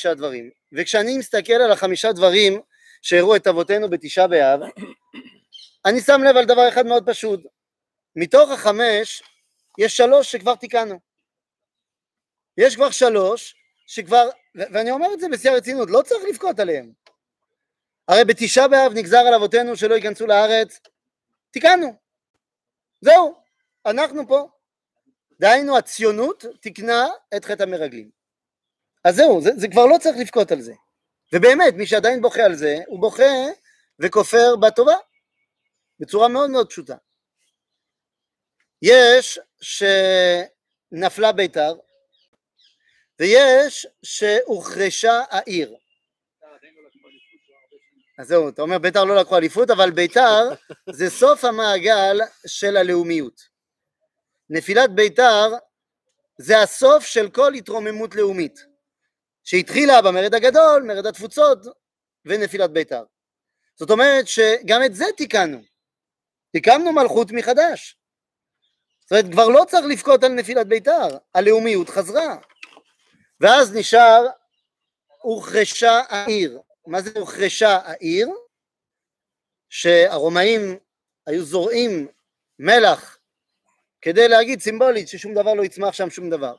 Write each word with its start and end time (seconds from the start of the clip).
חמישה 0.00 0.14
דברים, 0.14 0.50
וכשאני 0.72 1.18
מסתכל 1.18 1.52
על 1.52 1.72
החמישה 1.72 2.12
דברים 2.12 2.60
שהראו 3.02 3.36
את 3.36 3.46
אבותינו 3.46 3.90
בתשעה 3.90 4.26
באב, 4.26 4.60
אני 5.84 6.00
שם 6.00 6.20
לב 6.24 6.36
על 6.36 6.44
דבר 6.44 6.68
אחד 6.68 6.86
מאוד 6.86 7.10
פשוט, 7.10 7.40
מתוך 8.16 8.50
החמש 8.50 9.22
יש 9.78 9.96
שלוש 9.96 10.32
שכבר 10.32 10.54
תיקנו, 10.54 11.00
יש 12.56 12.76
כבר 12.76 12.90
שלוש 12.90 13.54
שכבר, 13.86 14.28
ואני 14.54 14.90
אומר 14.90 15.06
את 15.14 15.20
זה 15.20 15.28
בשיא 15.28 15.50
הרצינות, 15.50 15.90
לא 15.90 16.02
צריך 16.02 16.24
לבכות 16.28 16.60
עליהם, 16.60 16.92
הרי 18.08 18.24
בתשעה 18.24 18.68
באב 18.68 18.92
נגזר 18.94 19.18
על 19.18 19.34
אבותינו 19.34 19.76
שלא 19.76 19.94
ייכנסו 19.94 20.26
לארץ, 20.26 20.80
תיקנו, 21.50 21.96
זהו, 23.00 23.34
אנחנו 23.86 24.28
פה, 24.28 24.48
דהיינו 25.40 25.78
הציונות 25.78 26.44
תיקנה 26.60 27.06
את 27.36 27.44
חטא 27.44 27.62
המרגלים. 27.62 28.15
אז 29.06 29.16
זהו, 29.16 29.40
זה, 29.42 29.50
זה 29.56 29.68
כבר 29.68 29.86
לא 29.86 29.96
צריך 30.00 30.16
לבכות 30.20 30.52
על 30.52 30.60
זה. 30.60 30.72
ובאמת, 31.32 31.74
מי 31.74 31.86
שעדיין 31.86 32.22
בוכה 32.22 32.42
על 32.42 32.54
זה, 32.54 32.76
הוא 32.86 33.00
בוכה 33.00 33.32
וכופר 33.98 34.56
בטובה, 34.56 34.94
בצורה 36.00 36.28
מאוד 36.28 36.50
מאוד 36.50 36.68
פשוטה. 36.70 36.96
יש 38.82 39.38
שנפלה 39.60 41.32
ביתר, 41.32 41.74
ויש 43.20 43.86
שהוחרשה 44.02 45.22
העיר. 45.30 45.76
אז 48.18 48.28
זהו, 48.28 48.48
אתה 48.48 48.62
אומר 48.62 48.78
ביתר 48.78 49.04
לא 49.04 49.16
לקחו 49.16 49.36
אליפות, 49.36 49.70
אבל 49.70 49.90
ביתר 49.90 50.48
זה 50.98 51.10
סוף 51.10 51.44
המעגל 51.44 52.18
של 52.46 52.76
הלאומיות. 52.76 53.40
נפילת 54.50 54.94
ביתר 54.94 55.50
זה 56.38 56.62
הסוף 56.62 57.04
של 57.04 57.30
כל 57.30 57.54
התרוממות 57.54 58.14
לאומית, 58.14 58.75
שהתחילה 59.46 60.02
במרד 60.02 60.34
הגדול, 60.34 60.82
מרד 60.82 61.06
התפוצות 61.06 61.58
ונפילת 62.24 62.70
ביתר. 62.70 63.04
זאת 63.76 63.90
אומרת 63.90 64.28
שגם 64.28 64.80
את 64.86 64.94
זה 64.94 65.04
תיקנו, 65.16 65.58
תיקנו 66.52 66.92
מלכות 66.92 67.32
מחדש. 67.32 67.96
זאת 69.00 69.12
אומרת, 69.12 69.32
כבר 69.32 69.48
לא 69.48 69.64
צריך 69.68 69.86
לבכות 69.90 70.24
על 70.24 70.32
נפילת 70.32 70.66
ביתר, 70.66 71.18
הלאומיות 71.34 71.88
חזרה. 71.88 72.36
ואז 73.40 73.76
נשאר 73.76 74.26
הוחרשה 75.20 76.00
העיר. 76.08 76.60
מה 76.86 77.02
זה 77.02 77.10
הוחרשה 77.18 77.78
העיר? 77.84 78.28
שהרומאים 79.70 80.78
היו 81.26 81.44
זורעים 81.44 82.08
מלח 82.58 83.18
כדי 84.02 84.28
להגיד 84.28 84.60
סימבולית 84.60 85.08
ששום 85.08 85.34
דבר 85.34 85.54
לא 85.54 85.62
יצמח 85.64 85.94
שם 85.94 86.10
שום 86.10 86.30
דבר. 86.30 86.56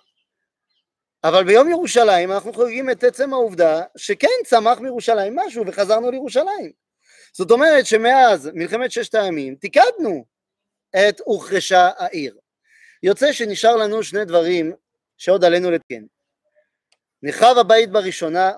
אבל 1.23 1.43
ביום 1.43 1.69
ירושלים 1.69 2.31
אנחנו 2.31 2.53
חוגגים 2.53 2.89
את 2.89 3.03
עצם 3.03 3.33
העובדה 3.33 3.81
שכן 3.97 4.27
צמח 4.45 4.79
מירושלים 4.79 5.35
משהו 5.35 5.67
וחזרנו 5.67 6.11
לירושלים. 6.11 6.71
זאת 7.33 7.51
אומרת 7.51 7.85
שמאז 7.85 8.49
מלחמת 8.53 8.91
ששת 8.91 9.15
הימים 9.15 9.55
תיקדנו 9.55 10.25
את 10.95 11.21
הוחרשה 11.25 11.89
העיר. 11.97 12.37
יוצא 13.03 13.31
שנשאר 13.31 13.75
לנו 13.75 14.03
שני 14.03 14.25
דברים 14.25 14.73
שעוד 15.17 15.45
עלינו 15.45 15.71
לתקן. 15.71 16.05
נחרב 17.23 17.57
הבית 17.57 17.91
בראשונה 17.91 18.51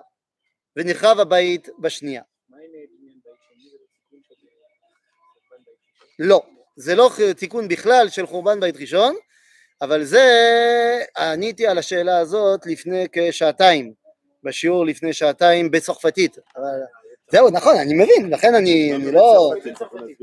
ונחרב 0.75 1.19
הבית 1.19 1.69
בשנייה. 1.79 2.21
לא, 6.19 6.41
זה 6.75 6.95
לא 6.95 7.11
תיקון 7.37 7.67
בכלל 7.67 8.09
של 8.09 8.25
חורבן 8.25 8.59
בית 8.59 8.75
ראשון, 8.77 9.15
אבל 9.81 10.03
זה, 10.03 10.25
עניתי 11.17 11.67
על 11.67 11.77
השאלה 11.77 12.17
הזאת 12.17 12.65
לפני 12.65 13.07
כשעתיים, 13.11 13.93
בשיעור 14.43 14.85
לפני 14.85 15.13
שעתיים 15.13 15.71
בצרפתית. 15.71 16.37
זהו, 17.31 17.49
נכון, 17.49 17.75
אני 17.77 17.93
מבין, 17.93 18.29
לכן 18.29 18.55
אני, 18.55 18.95
אני 18.95 19.11
לא... 19.11 19.53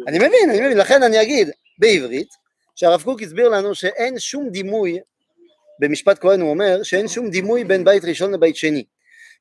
אני 0.07 0.19
מבין, 0.19 0.51
אני 0.51 0.61
מבין, 0.61 0.79
לכן 0.79 1.03
אני 1.03 1.23
אגיד 1.23 1.51
בעברית, 1.79 2.29
שהרב 2.75 3.03
קוק 3.03 3.23
הסביר 3.23 3.49
לנו 3.49 3.75
שאין 3.75 4.19
שום 4.19 4.49
דימוי, 4.51 4.99
במשפט 5.81 6.19
כהן 6.21 6.41
הוא 6.41 6.51
אומר, 6.51 6.83
שאין 6.83 7.09
שום 7.09 7.31
דימוי 7.31 7.65
בין 7.65 7.85
בית 7.85 8.05
ראשון 8.05 8.35
לבית 8.35 8.57
שני. 8.57 8.85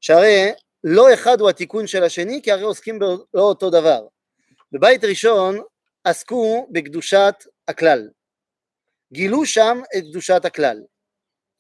שהרי 0.02 0.52
לא 0.84 1.14
אחד 1.14 1.42
הוא 1.42 1.50
התיקון 1.50 1.88
של 1.88 2.04
השני, 2.04 2.42
כי 2.44 2.52
הרי 2.52 2.64
עוסקים 2.64 3.00
באותו 3.00 3.28
אותו 3.34 3.70
דבר. 3.70 4.08
בבית 4.72 5.04
ראשון 5.04 5.60
עסקו 6.04 6.68
בקדושת 6.72 7.36
הכלל, 7.68 8.08
גילו 9.14 9.46
שם 9.46 9.82
את 9.98 10.04
קדושת 10.10 10.46
הכלל. 10.46 10.82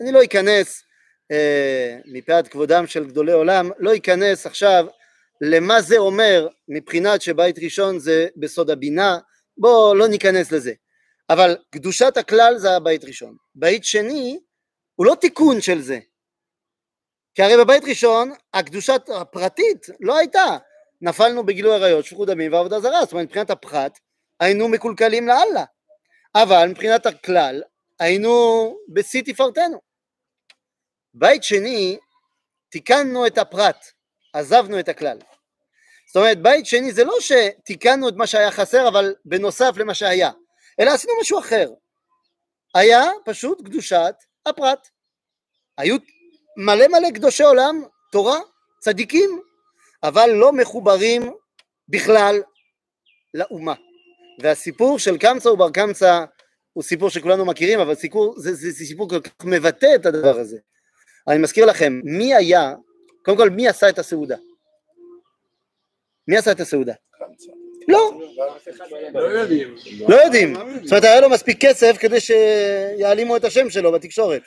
אני 0.01 0.11
לא 0.11 0.23
אכנס 0.23 0.83
אה, 1.31 1.97
מפאת 2.05 2.47
כבודם 2.47 2.87
של 2.87 3.07
גדולי 3.07 3.31
עולם, 3.31 3.69
לא 3.79 3.95
אכנס 3.95 4.45
עכשיו 4.45 4.85
למה 5.41 5.81
זה 5.81 5.97
אומר 5.97 6.47
מבחינת 6.67 7.21
שבית 7.21 7.59
ראשון 7.59 7.99
זה 7.99 8.27
בסוד 8.37 8.69
הבינה, 8.69 9.17
בואו 9.57 9.95
לא 9.95 10.07
ניכנס 10.07 10.51
לזה. 10.51 10.73
אבל 11.29 11.57
קדושת 11.71 12.17
הכלל 12.17 12.57
זה 12.57 12.71
הבית 12.71 13.03
ראשון. 13.03 13.35
בית 13.55 13.85
שני 13.85 14.39
הוא 14.95 15.05
לא 15.05 15.15
תיקון 15.21 15.61
של 15.61 15.81
זה. 15.81 15.99
כי 17.35 17.41
הרי 17.41 17.57
בבית 17.57 17.83
ראשון 17.83 18.31
הקדושת 18.53 19.01
הפרטית 19.15 19.87
לא 19.99 20.17
הייתה. 20.17 20.57
נפלנו 21.01 21.45
בגילוי 21.45 21.75
עריות, 21.75 22.05
שפיכות 22.05 22.27
דמים 22.27 22.53
ועבודה 22.53 22.79
זרה, 22.79 23.01
זאת 23.01 23.11
אומרת 23.11 23.25
מבחינת 23.25 23.49
הפחת 23.49 23.99
היינו 24.39 24.67
מקולקלים 24.67 25.27
לאללה, 25.27 25.63
אבל 26.35 26.67
מבחינת 26.69 27.05
הכלל 27.05 27.63
היינו 27.99 28.31
בשיא 28.93 29.21
תפארתנו. 29.25 29.79
בית 31.13 31.43
שני, 31.43 31.97
תיקנו 32.69 33.27
את 33.27 33.37
הפרט, 33.37 33.85
עזבנו 34.33 34.79
את 34.79 34.89
הכלל. 34.89 35.17
זאת 36.07 36.15
אומרת, 36.15 36.41
בית 36.41 36.65
שני 36.65 36.91
זה 36.91 37.03
לא 37.03 37.15
שתיקנו 37.19 38.09
את 38.09 38.13
מה 38.15 38.27
שהיה 38.27 38.51
חסר, 38.51 38.87
אבל 38.87 39.15
בנוסף 39.25 39.77
למה 39.77 39.93
שהיה, 39.93 40.31
אלא 40.79 40.91
עשינו 40.91 41.13
משהו 41.21 41.39
אחר. 41.39 41.69
היה 42.75 43.03
פשוט 43.25 43.61
קדושת 43.65 44.15
הפרט. 44.45 44.87
היו 45.77 45.95
מלא 46.57 46.87
מלא 46.87 47.11
קדושי 47.15 47.43
עולם, 47.43 47.83
תורה, 48.11 48.39
צדיקים, 48.79 49.41
אבל 50.03 50.29
לא 50.29 50.51
מחוברים 50.51 51.33
בכלל 51.89 52.41
לאומה. 53.33 53.73
והסיפור 54.39 54.99
של 54.99 55.17
קמצא 55.17 55.49
ובר 55.49 55.69
קמצא 55.69 56.25
הוא 56.73 56.83
סיפור 56.83 57.09
שכולנו 57.09 57.45
מכירים, 57.45 57.79
אבל 57.79 57.95
סיפור, 57.95 58.33
זה, 58.37 58.53
זה, 58.53 58.71
זה 58.71 58.85
סיפור 58.85 59.09
כל 59.09 59.21
כך 59.21 59.45
מבטא 59.45 59.95
את 59.95 60.05
הדבר 60.05 60.39
הזה. 60.39 60.57
אני 61.27 61.37
מזכיר 61.37 61.65
לכם, 61.65 62.01
מי 62.03 62.35
היה, 62.35 62.73
קודם 63.25 63.37
כל 63.37 63.49
מי 63.49 63.67
עשה 63.67 63.89
את 63.89 63.99
הסעודה? 63.99 64.35
מי 66.27 66.37
עשה 66.37 66.51
את 66.51 66.59
הסעודה? 66.59 66.93
לא. 67.87 68.19
לא 69.13 69.19
יודעים. 69.19 69.75
לא 70.07 70.15
יודעים. 70.15 70.53
זאת 70.83 70.91
אומרת, 70.91 71.03
היה 71.03 71.21
לו 71.21 71.29
מספיק 71.29 71.65
כסף 71.65 71.95
כדי 71.99 72.19
שיעלימו 72.19 73.37
את 73.37 73.43
השם 73.43 73.69
שלו 73.69 73.91
בתקשורת. 73.91 74.41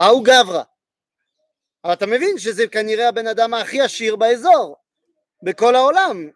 ההוא 0.00 0.24
גברא. 0.24 0.62
אבל 1.84 1.92
אתה 1.92 2.06
מבין 2.06 2.38
שזה 2.38 2.66
כנראה 2.66 3.08
הבן 3.08 3.26
אדם 3.26 3.54
הכי 3.54 3.80
עשיר 3.80 4.16
באזור, 4.16 4.76
בכל 5.42 5.74
העולם. 5.74 6.30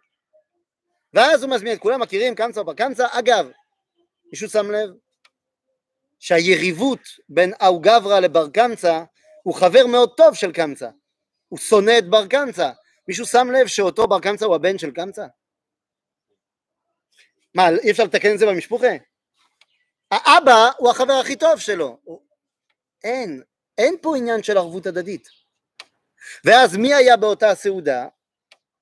ואז 1.13 1.43
הוא 1.43 1.51
מזמין 1.51 1.73
את 1.73 1.79
כולם, 1.79 2.01
מכירים 2.01 2.35
קמצא 2.35 2.59
ובר 2.59 2.73
קמצא. 2.73 3.07
אגב, 3.11 3.51
מישהו 4.31 4.49
שם 4.49 4.71
לב 4.71 4.89
שהיריבות 6.19 6.99
בין 7.29 7.53
אהו 7.61 7.79
גברא 7.79 8.19
לבר 8.19 8.49
קמצא 8.49 9.03
הוא 9.43 9.55
חבר 9.55 9.87
מאוד 9.87 10.13
טוב 10.17 10.35
של 10.35 10.51
קמצא. 10.51 10.89
הוא 11.47 11.59
שונא 11.59 11.97
את 11.97 12.09
בר 12.09 12.27
קמצא. 12.27 12.71
מישהו 13.07 13.25
שם 13.25 13.47
לב 13.51 13.67
שאותו 13.67 14.07
בר 14.07 14.19
קמצא 14.19 14.45
הוא 14.45 14.55
הבן 14.55 14.77
של 14.77 14.91
קמצא? 14.91 15.25
מה, 17.55 17.69
אי 17.69 17.91
אפשר 17.91 18.03
לתקן 18.03 18.33
את 18.33 18.39
זה 18.39 18.45
במשפוחה? 18.45 18.91
האבא 20.11 20.69
הוא 20.77 20.89
החבר 20.89 21.13
הכי 21.13 21.35
טוב 21.35 21.59
שלו. 21.59 21.99
אין, 23.03 23.43
אין 23.77 23.95
פה 24.01 24.17
עניין 24.17 24.43
של 24.43 24.57
ערבות 24.57 24.85
הדדית. 24.85 25.27
ואז 26.45 26.77
מי 26.77 26.93
היה 26.93 27.17
באותה 27.17 27.55
סעודה? 27.55 28.07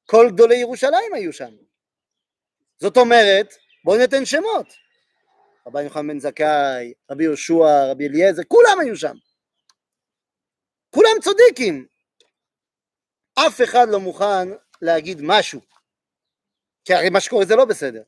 כל 0.06 0.30
גדולי 0.34 0.56
ירושלים 0.56 1.14
היו 1.14 1.34
שם. 1.34 1.69
זאת 2.80 2.98
אומרת, 2.98 3.54
בואו 3.86 3.98
ניתן 3.98 4.26
שמות. 4.26 4.68
רבי 5.68 5.84
יוחנן 5.84 6.08
בן 6.08 6.20
זכאי, 6.20 6.94
רבי 7.12 7.24
יהושע, 7.24 7.92
רבי 7.92 8.08
אליעזר, 8.08 8.42
כולם 8.48 8.80
היו 8.80 8.96
שם. 8.96 9.16
כולם 10.90 11.12
צודיקים. 11.22 11.86
אף 13.36 13.62
אחד 13.62 13.90
לא 13.90 14.00
מוכן 14.00 14.50
להגיד 14.82 15.22
משהו. 15.22 15.62
כי 16.86 16.94
הרי 16.94 17.10
מה 17.10 17.20
שקורה 17.20 17.46
זה 17.46 17.56
לא 17.56 17.66
בסדר. 17.66 18.02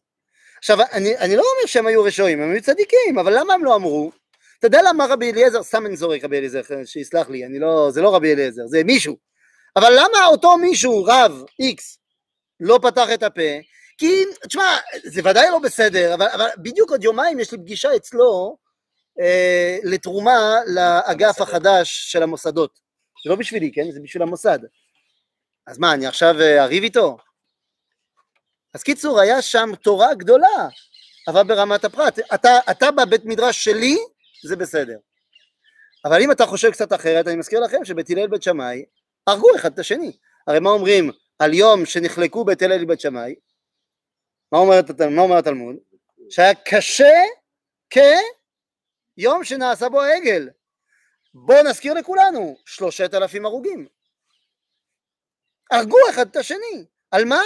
עכשיו, 0.58 0.82
אני, 0.82 1.18
אני 1.18 1.36
לא 1.36 1.42
אומר 1.42 1.66
שהם 1.66 1.88
היו 1.88 2.04
רשעים, 2.04 2.42
הם 2.42 2.52
היו 2.52 2.62
צדיקים, 2.62 3.20
אבל 3.20 3.40
למה 3.40 3.54
הם 3.54 3.64
לא 3.64 3.76
אמרו? 3.76 4.12
אתה 4.60 4.68
יודע 4.68 4.82
למה 4.90 5.06
רבי 5.06 5.32
אליעזר, 5.32 5.64
סתם 5.64 5.86
אני 5.86 5.98
זורק 5.98 6.24
רבי 6.24 6.38
אליעזר, 6.38 6.62
שיסלח 6.86 7.30
לי, 7.30 7.46
אני 7.46 7.60
לא, 7.60 7.92
זה 7.92 8.02
לא 8.02 8.16
רבי 8.16 8.34
אליעזר, 8.34 8.68
זה 8.68 8.84
מישהו. 8.84 9.18
אבל 9.76 9.92
למה 9.92 10.26
אותו 10.28 10.58
מישהו, 10.58 11.04
רב, 11.04 11.44
איקס, 11.60 12.00
לא 12.60 12.80
פתח 12.82 13.08
את 13.14 13.24
הפה? 13.24 13.52
כי, 14.02 14.26
תשמע, 14.48 14.78
זה 15.04 15.22
ודאי 15.24 15.50
לא 15.50 15.60
בסדר, 15.60 16.14
אבל, 16.14 16.28
אבל 16.28 16.48
בדיוק 16.58 16.92
עוד 16.92 17.04
יומיים 17.04 17.40
יש 17.40 17.52
לי 17.52 17.58
פגישה 17.58 17.96
אצלו 17.96 18.58
אה, 19.20 19.78
לתרומה 19.84 20.56
לאגף 20.68 21.42
החדש 21.42 22.12
של 22.12 22.24
המוסדות. 22.24 22.80
זה 23.24 23.30
לא 23.30 23.36
בשבילי, 23.36 23.72
כן? 23.72 23.92
זה 23.92 24.00
בשביל 24.04 24.24
המוסד. 24.24 24.60
אז 25.68 25.80
מה, 25.80 25.94
אני 25.94 26.08
עכשיו 26.08 26.42
אה, 26.42 26.64
אריב 26.64 26.84
איתו? 26.84 27.18
אז 28.74 28.84
קיצור, 28.84 29.20
היה 29.20 29.42
שם 29.42 29.70
תורה 29.84 30.14
גדולה, 30.14 30.68
אבל 31.28 31.44
ברמת 31.44 31.86
הפרט. 31.86 32.20
אתה, 32.34 32.60
אתה 32.72 32.92
בבית 32.92 33.26
מדרש 33.26 33.64
שלי, 33.64 33.98
זה 34.48 34.56
בסדר. 34.56 34.98
אבל 36.06 36.22
אם 36.22 36.32
אתה 36.32 36.46
חושב 36.46 36.72
קצת 36.72 36.94
אחרת, 36.94 37.28
אני 37.28 37.36
מזכיר 37.36 37.60
לכם 37.60 37.86
שבית 37.86 38.10
הלל 38.10 38.28
בית 38.28 38.44
שמאי 38.44 38.84
הרגו 39.28 39.56
אחד 39.56 39.74
את 39.74 39.80
השני. 39.80 40.18
הרי 40.48 40.60
מה 40.60 40.70
אומרים 40.70 41.12
על 41.40 41.54
יום 41.54 41.86
שנחלקו 41.86 42.46
בית 42.46 42.62
הלל 42.62 42.84
ובית 42.84 43.00
שמאי? 43.00 43.36
מה 44.52 44.58
אומר, 44.58 45.38
התלמוד? 45.38 45.76
שהיה 46.30 46.54
קשה 46.56 47.14
כיום 47.90 49.44
שנעשה 49.44 49.90
בו 49.90 50.02
העגל. 50.02 50.50
בואו 51.34 51.64
נזכיר 51.64 51.94
לכולנו, 51.94 52.58
שלושת 52.66 53.14
אלפים 53.14 53.46
הרוגים. 53.46 53.88
הרגו 55.72 55.98
אחד 56.10 56.28
את 56.28 56.36
השני. 56.36 56.86
על 57.12 57.26
מה? 57.26 57.42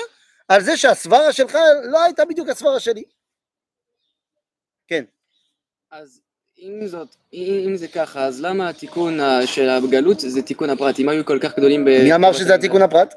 על 0.48 0.64
זה 0.64 0.78
שהסברה 0.78 1.34
שלך 1.34 1.58
לא 1.84 2.04
הייתה 2.04 2.26
בדיוק 2.26 2.50
הסברה 2.50 2.80
שלי. 2.80 3.04
כן. 4.88 5.04
אז 5.92 6.22
אם 6.58 6.88
זאת, 6.88 7.16
אם 7.34 7.74
זה 7.76 7.88
ככה, 7.88 8.26
אז 8.26 8.42
למה 8.42 8.70
התיקון 8.70 9.20
של 9.46 9.70
הגלות 9.70 10.20
זה 10.20 10.42
תיקון 10.42 10.70
הפרט? 10.70 11.00
אם 11.00 11.10
היו 11.10 11.26
כל 11.26 11.40
כך 11.42 11.58
גדולים 11.58 11.86
ב... 11.86 11.90
מי 11.90 12.16
אמר 12.16 12.34
שזה 12.34 12.56
התיקון 12.56 12.82
הפרט? 12.82 13.14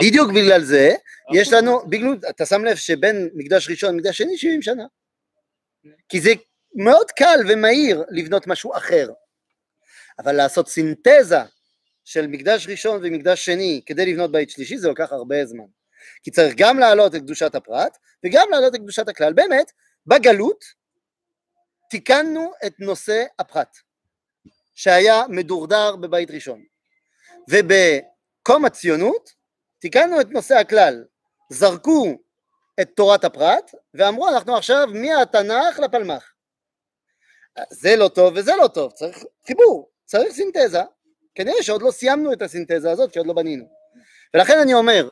בדיוק 0.00 0.30
בגלל 0.30 0.62
זה, 0.62 0.94
יש 1.34 1.52
לנו, 1.52 1.80
בגלל, 1.88 2.16
אתה 2.30 2.46
שם 2.46 2.64
לב 2.64 2.76
שבין 2.76 3.30
מקדש 3.34 3.70
ראשון 3.70 3.94
למקדש 3.94 4.18
שני 4.18 4.38
70 4.38 4.62
שנה. 4.62 4.84
כי 6.08 6.20
זה 6.20 6.32
מאוד 6.74 7.10
קל 7.10 7.40
ומהיר 7.48 8.04
לבנות 8.10 8.46
משהו 8.46 8.76
אחר. 8.76 9.08
אבל 10.18 10.32
לעשות 10.32 10.68
סינתזה 10.68 11.42
של 12.04 12.26
מקדש 12.26 12.66
ראשון 12.68 13.00
ומקדש 13.02 13.44
שני 13.44 13.82
כדי 13.86 14.12
לבנות 14.12 14.32
בית 14.32 14.50
שלישי 14.50 14.78
זה 14.78 14.88
לוקח 14.88 15.12
הרבה 15.12 15.46
זמן. 15.46 15.64
כי 16.22 16.30
צריך 16.30 16.54
גם 16.56 16.78
להעלות 16.78 17.14
את 17.14 17.20
קדושת 17.20 17.54
הפרט 17.54 17.98
וגם 18.24 18.48
להעלות 18.50 18.74
את 18.74 18.80
קדושת 18.80 19.08
הכלל. 19.08 19.32
באמת, 19.32 19.72
בגלות 20.06 20.64
תיקנו 21.90 22.52
את 22.66 22.74
נושא 22.78 23.24
הפרט 23.38 23.76
שהיה 24.74 25.22
מדורדר 25.28 25.96
בבית 25.96 26.30
ראשון 26.30 26.64
ובקום 27.50 28.64
הציונות 28.64 29.30
תיקנו 29.82 30.20
את 30.20 30.30
נושא 30.30 30.54
הכלל. 30.54 31.04
זרקו 31.50 32.18
את 32.80 32.90
תורת 32.96 33.24
הפרט 33.24 33.70
ואמרו 33.94 34.28
אנחנו 34.28 34.56
עכשיו 34.56 34.88
מהתנ"ך 34.92 35.78
לפלמ"ח. 35.78 36.32
זה 37.70 37.96
לא 37.96 38.08
טוב 38.08 38.34
וזה 38.36 38.52
לא 38.56 38.68
טוב 38.68 38.92
צריך 38.92 39.24
חיבור 39.46 39.90
צריך 40.04 40.32
סינתזה. 40.32 40.80
כנראה 41.34 41.62
שעוד 41.62 41.82
לא 41.82 41.90
סיימנו 41.90 42.32
את 42.32 42.42
הסינתזה 42.42 42.90
הזאת 42.90 43.12
כי 43.12 43.18
עוד 43.18 43.28
לא 43.28 43.32
בנינו. 43.32 43.64
ולכן 44.34 44.58
אני 44.58 44.74
אומר 44.74 45.08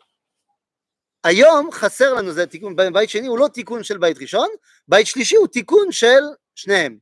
היום 1.25 1.73
חסר 1.73 2.14
לנו 2.14 2.32
זה 2.32 2.46
תיקון 2.46 2.76
בית 2.76 3.11
שני 3.11 3.26
הוא 3.26 3.38
לא 3.38 3.49
תיקון 3.49 3.84
של 3.84 3.99
בית 3.99 4.19
ראשון 4.20 4.49
בית 4.88 5.06
שלישי 5.06 5.37
הוא 5.37 5.46
תיקון 5.46 5.93
של 5.93 6.23
שניהם. 6.55 6.99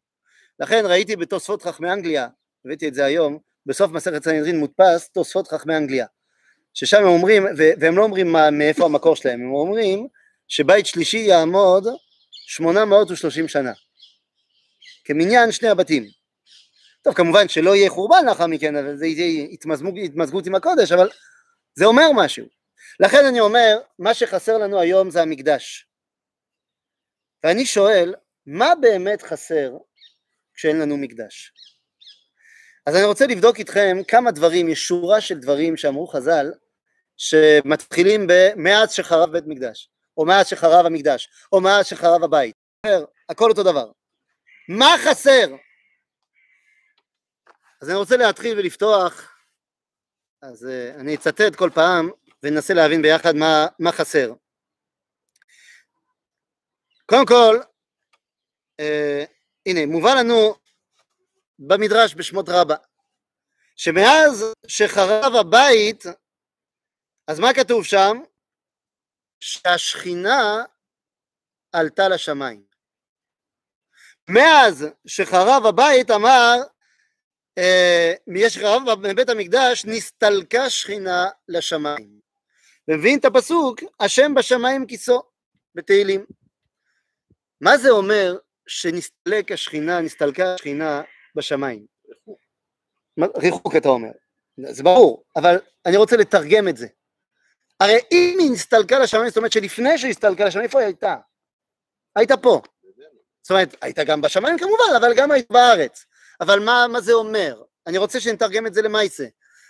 לכן 0.60 0.82
ראיתי 0.86 1.16
בתוספות 1.16 1.62
חכמי 1.62 1.92
אנגליה 1.92 2.28
הבאתי 2.64 2.88
את 2.88 2.94
זה 2.94 3.04
היום 3.04 3.38
בסוף 3.66 3.92
מסכת 3.92 4.24
סנהדרין 4.24 4.58
מודפס 4.58 5.08
תוספות 5.08 5.48
חכמי 5.48 5.76
אנגליה 5.76 6.06
ששם 6.78 6.96
הם 6.96 7.06
אומרים 7.06 7.46
והם 7.56 7.96
לא 7.96 8.02
אומרים 8.02 8.32
מה, 8.32 8.50
מאיפה 8.50 8.84
המקור 8.84 9.16
שלהם 9.16 9.40
הם 9.40 9.54
אומרים 9.54 10.08
שבית 10.48 10.86
שלישי 10.86 11.18
יעמוד 11.18 11.86
830 12.30 13.48
שנה 13.48 13.72
כמניין 15.04 15.52
שני 15.52 15.68
הבתים. 15.68 16.06
טוב 17.02 17.14
כמובן 17.14 17.48
שלא 17.48 17.76
יהיה 17.76 17.90
חורבן 17.90 18.26
לאחר 18.26 18.46
מכן 18.46 18.76
אבל 18.76 18.96
זה 18.96 19.06
יהיה 19.06 19.48
התמזגות, 19.52 19.94
התמזגות 20.04 20.46
עם 20.46 20.54
הקודש 20.54 20.92
אבל 20.92 21.10
זה 21.74 21.84
אומר 21.84 22.10
משהו. 22.14 22.46
לכן 23.00 23.24
אני 23.28 23.40
אומר 23.40 23.78
מה 23.98 24.14
שחסר 24.14 24.58
לנו 24.58 24.80
היום 24.80 25.10
זה 25.10 25.22
המקדש. 25.22 25.86
ואני 27.44 27.66
שואל 27.66 28.14
מה 28.46 28.72
באמת 28.80 29.22
חסר 29.22 29.72
כשאין 30.54 30.78
לנו 30.78 30.96
מקדש? 30.96 31.52
אז 32.86 32.96
אני 32.96 33.04
רוצה 33.04 33.26
לבדוק 33.26 33.58
איתכם 33.58 33.98
כמה 34.08 34.30
דברים, 34.30 34.68
יש 34.68 34.86
שורה 34.86 35.20
של 35.20 35.38
דברים 35.38 35.76
שאמרו 35.76 36.06
חז"ל 36.06 36.52
שמתחילים 37.18 38.26
מאז 38.56 38.92
שחרב 38.92 39.32
בית 39.32 39.44
מקדש 39.46 39.90
או 40.16 40.26
מאז 40.26 40.46
שחרב 40.46 40.86
המקדש 40.86 41.28
או 41.52 41.60
מאז 41.60 41.86
שחרב 41.86 42.24
הבית 42.24 42.54
הכל 43.28 43.50
אותו 43.50 43.62
דבר 43.62 43.90
מה 44.68 44.94
חסר? 45.04 45.56
אז 47.82 47.90
אני 47.90 47.98
רוצה 47.98 48.16
להתחיל 48.16 48.58
ולפתוח, 48.58 49.38
אז 50.42 50.64
uh, 50.64 51.00
אני 51.00 51.14
אצטט 51.14 51.56
כל 51.56 51.70
פעם 51.74 52.10
וננסה 52.42 52.74
להבין 52.74 53.02
ביחד 53.02 53.34
מה, 53.34 53.66
מה 53.78 53.92
חסר. 53.92 54.32
קודם 57.06 57.26
כל, 57.26 57.58
uh, 58.80 59.30
הנה, 59.66 59.86
מובא 59.86 60.14
לנו 60.14 60.54
במדרש 61.58 62.14
בשמות 62.14 62.46
רבה, 62.48 62.76
שמאז 63.76 64.52
שחרב 64.66 65.34
הבית, 65.40 66.04
אז 67.28 67.40
מה 67.40 67.54
כתוב 67.54 67.84
שם? 67.84 68.16
שהשכינה 69.40 70.64
עלתה 71.72 72.08
לשמיים. 72.08 72.62
מאז 74.30 74.86
שחרב 75.06 75.66
הבית 75.66 76.10
אמר 76.10 76.54
יש 78.36 78.58
רב 78.62 78.82
בבית 79.02 79.28
המקדש 79.28 79.84
נסתלקה 79.84 80.70
שכינה 80.70 81.28
לשמיים 81.48 82.20
ומבין 82.88 83.18
את 83.18 83.24
הפסוק? 83.24 83.80
השם 84.00 84.34
בשמיים 84.34 84.86
כיסו 84.86 85.22
בתהילים. 85.74 86.26
מה 87.60 87.78
זה 87.78 87.90
אומר 87.90 88.38
שנסתלק 88.66 89.52
השכינה 89.52 90.00
נסתלקה 90.00 90.54
השכינה 90.54 91.02
בשמיים? 91.34 91.86
ריחוק 93.36 93.76
אתה 93.76 93.88
אומר. 93.88 94.12
זה 94.70 94.82
ברור 94.82 95.24
אבל 95.36 95.56
אני 95.86 95.96
רוצה 95.96 96.16
לתרגם 96.16 96.68
את 96.68 96.76
זה 96.76 96.86
הרי 97.80 97.98
אם 98.12 98.36
היא 98.38 98.50
נסתלקה 98.50 98.98
לשמיים 98.98 99.28
זאת 99.28 99.36
אומרת 99.36 99.52
שלפני 99.52 99.98
שהיא 99.98 100.10
נסתלקה 100.10 100.44
לשמיים 100.44 100.66
איפה 100.66 100.78
היא 100.78 100.86
הייתה? 100.86 101.16
הייתה 102.16 102.36
פה 102.36 102.62
זאת 103.42 103.50
אומרת 103.50 103.76
הייתה 103.82 104.04
גם 104.04 104.20
בשמיים 104.20 104.58
כמובן 104.58 104.96
אבל 104.96 105.14
גם 105.16 105.30
הייתה 105.30 105.54
בארץ 105.54 106.04
אבל 106.40 106.60
מה, 106.60 106.86
מה 106.92 107.00
זה 107.00 107.12
אומר? 107.12 107.62
אני 107.86 107.98
רוצה 107.98 108.20
שנתרגם 108.20 108.66
את 108.66 108.74
זה 108.74 108.82
למעשה. 108.82 109.24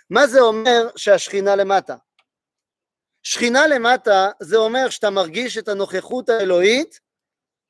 מה 0.09 0.27
זה 0.27 0.39
אומר 0.39 0.87
שהשכינה 0.95 1.55
למטה? 1.55 1.95
שכינה 3.23 3.67
למטה 3.67 4.29
זה 4.39 4.57
אומר 4.57 4.89
שאתה 4.89 5.09
מרגיש 5.09 5.57
את 5.57 5.67
הנוכחות 5.67 6.29
האלוהית 6.29 6.99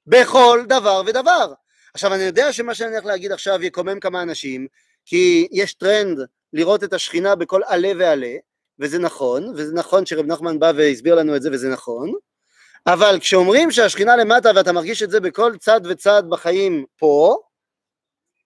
בכל 0.07 0.65
דבר 0.67 1.01
ודבר. 1.05 1.53
עכשיו 1.93 2.13
אני 2.13 2.23
יודע 2.23 2.53
שמה 2.53 2.75
שאני 2.75 2.91
הולך 2.91 3.05
להגיד 3.05 3.31
עכשיו 3.31 3.63
יקומם 3.63 3.99
כמה 3.99 4.21
אנשים 4.21 4.67
כי 5.05 5.47
יש 5.51 5.73
טרנד 5.73 6.17
לראות 6.53 6.83
את 6.83 6.93
השכינה 6.93 7.35
בכל 7.35 7.61
עלה 7.65 7.91
ועלה 7.99 8.35
וזה 8.79 8.99
נכון 8.99 9.53
וזה 9.55 9.73
נכון 9.73 10.05
שרב 10.05 10.25
נחמן 10.25 10.59
בא 10.59 10.71
והסביר 10.75 11.15
לנו 11.15 11.35
את 11.35 11.41
זה 11.41 11.49
וזה 11.51 11.69
נכון 11.69 12.13
אבל 12.87 13.17
כשאומרים 13.19 13.71
שהשכינה 13.71 14.15
למטה 14.15 14.49
ואתה 14.55 14.71
מרגיש 14.71 15.03
את 15.03 15.09
זה 15.09 15.19
בכל 15.19 15.57
צד 15.57 15.81
וצד 15.89 16.23
בחיים 16.29 16.85
פה 16.97 17.37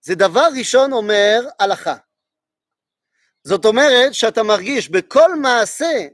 זה 0.01 0.15
דבר 0.15 0.47
ראשון 0.57 0.93
אומר 0.93 1.41
הלכה. 1.59 1.95
זאת 3.43 3.65
אומרת 3.65 4.13
שאתה 4.13 4.43
מרגיש 4.43 4.89
בכל 4.89 5.35
מעשה 5.35 6.07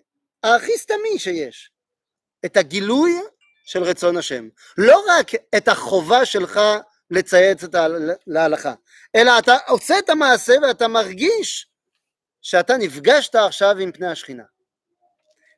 הכי 0.43 0.77
סתמי 0.77 1.19
שיש 1.19 1.71
את 2.45 2.57
הגילוי 2.57 3.11
של 3.65 3.83
רצון 3.83 4.17
השם. 4.17 4.49
לא 4.77 5.03
רק 5.07 5.31
את 5.57 5.67
החובה 5.67 6.25
שלך 6.25 6.59
לצייץ 7.11 7.63
את 7.63 7.75
להלכה, 8.27 8.73
אלא 9.15 9.39
אתה 9.39 9.57
עושה 9.67 9.99
את 9.99 10.09
המעשה 10.09 10.53
ואתה 10.61 10.88
מרגיש 10.88 11.68
שאתה 12.41 12.77
נפגשת 12.77 13.36
עכשיו 13.36 13.77
עם 13.77 13.91
פני 13.91 14.08
השכינה. 14.08 14.43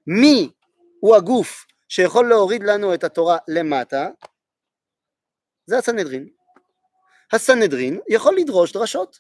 מי 0.08 0.52
הוא 1.00 1.16
הגוף 1.16 1.66
שיכול 1.90 2.30
להוריד 2.30 2.64
לנו 2.64 2.94
את 2.94 3.04
התורה 3.04 3.38
למטה? 3.48 4.10
זה 5.66 5.78
הסנהדרין. 5.78 6.30
הסנהדרין 7.34 8.00
יכול 8.10 8.38
לדרוש 8.38 8.72
דרשות, 8.72 9.20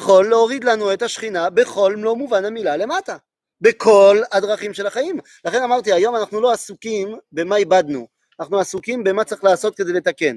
יכול 0.00 0.28
להוריד 0.28 0.64
לנו 0.64 0.92
את 0.92 1.02
השכינה 1.02 1.50
בכל 1.50 1.96
מלוא 1.96 2.16
מובן 2.16 2.44
המילה 2.44 2.76
למטה, 2.76 3.16
בכל 3.60 4.18
הדרכים 4.32 4.74
של 4.74 4.86
החיים. 4.86 5.18
לכן 5.44 5.62
אמרתי, 5.62 5.92
היום 5.92 6.16
אנחנו 6.16 6.40
לא 6.40 6.52
עסוקים 6.52 7.18
במה 7.32 7.56
איבדנו, 7.56 8.08
אנחנו 8.40 8.58
עסוקים 8.58 9.04
במה 9.04 9.24
צריך 9.24 9.44
לעשות 9.44 9.76
כדי 9.76 9.92
לתקן. 9.92 10.36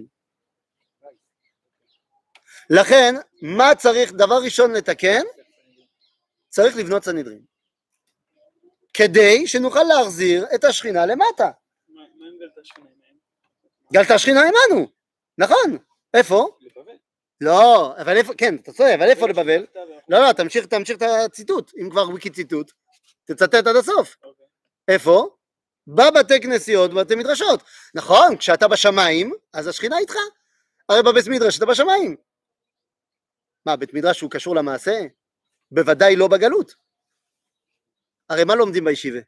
לכן, 2.69 3.15
מה 3.41 3.75
צריך 3.75 4.11
דבר 4.13 4.39
ראשון 4.43 4.71
לתקן? 4.71 5.21
צריך 6.49 6.77
לבנות 6.77 7.03
סנהדרין. 7.03 7.41
כדי 8.93 9.47
שנוכל 9.47 9.83
להחזיר 9.83 10.45
את 10.55 10.63
השכינה 10.63 11.05
למטה. 11.05 11.51
מה 11.89 12.01
עם 12.03 12.39
גלת 12.39 12.57
השכינה? 12.61 12.87
גלת 13.93 14.11
השכינה 14.11 14.41
עמנו, 14.41 14.87
נכון. 15.37 15.77
איפה? 16.13 16.57
לא, 17.41 17.93
אבל 17.97 18.17
איפה, 18.17 18.33
כן, 18.33 18.55
אתה 18.55 18.71
צודק, 18.71 18.91
אבל 18.95 19.09
איפה 19.09 19.27
לבבל? 19.27 19.65
לא, 20.09 20.19
לא, 20.19 20.33
תמשיך, 20.33 20.65
תמשיך 20.65 20.97
את 20.97 21.01
הציטוט, 21.01 21.71
אם 21.81 21.89
כבר 21.89 22.09
וויקי 22.09 22.29
ציטוט, 22.29 22.71
תצטט 23.25 23.53
עד 23.53 23.75
הסוף. 23.75 24.17
איפה? 24.87 25.35
בבתי 25.87 26.41
כנסיות, 26.41 26.91
בבתי 26.91 27.15
מדרשות. 27.15 27.63
נכון, 27.95 28.37
כשאתה 28.37 28.67
בשמיים, 28.67 29.33
אז 29.53 29.67
השכינה 29.67 29.97
איתך. 29.97 30.15
הרי 30.89 31.03
בבית 31.03 31.27
מדרש 31.27 31.57
אתה 31.57 31.65
בשמיים. 31.65 32.15
מה, 33.65 33.75
בית 33.75 33.93
מדרש 33.93 34.21
הוא 34.21 34.31
קשור 34.31 34.55
למעשה? 34.55 34.99
בוודאי 35.71 36.15
לא 36.15 36.27
בגלות. 36.27 36.75
הרי 38.29 38.43
מה 38.43 38.55
לומדים 38.55 38.85
בישיבה? 38.85 39.19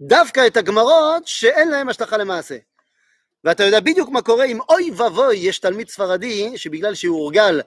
דווקא 0.00 0.46
את 0.46 0.56
הגמרות 0.56 1.26
שאין 1.26 1.68
להם 1.68 1.88
השלכה 1.88 2.16
למעשה. 2.16 2.56
ואתה 3.44 3.62
יודע 3.62 3.80
בדיוק 3.80 4.08
מה 4.08 4.22
קורה 4.22 4.44
אם 4.44 4.58
אוי 4.68 4.90
ואבוי 4.96 5.36
יש 5.36 5.58
תלמיד 5.58 5.88
ספרדי 5.88 6.58
שבגלל 6.58 6.94
שהוא 6.94 7.18
הורגל 7.18 7.60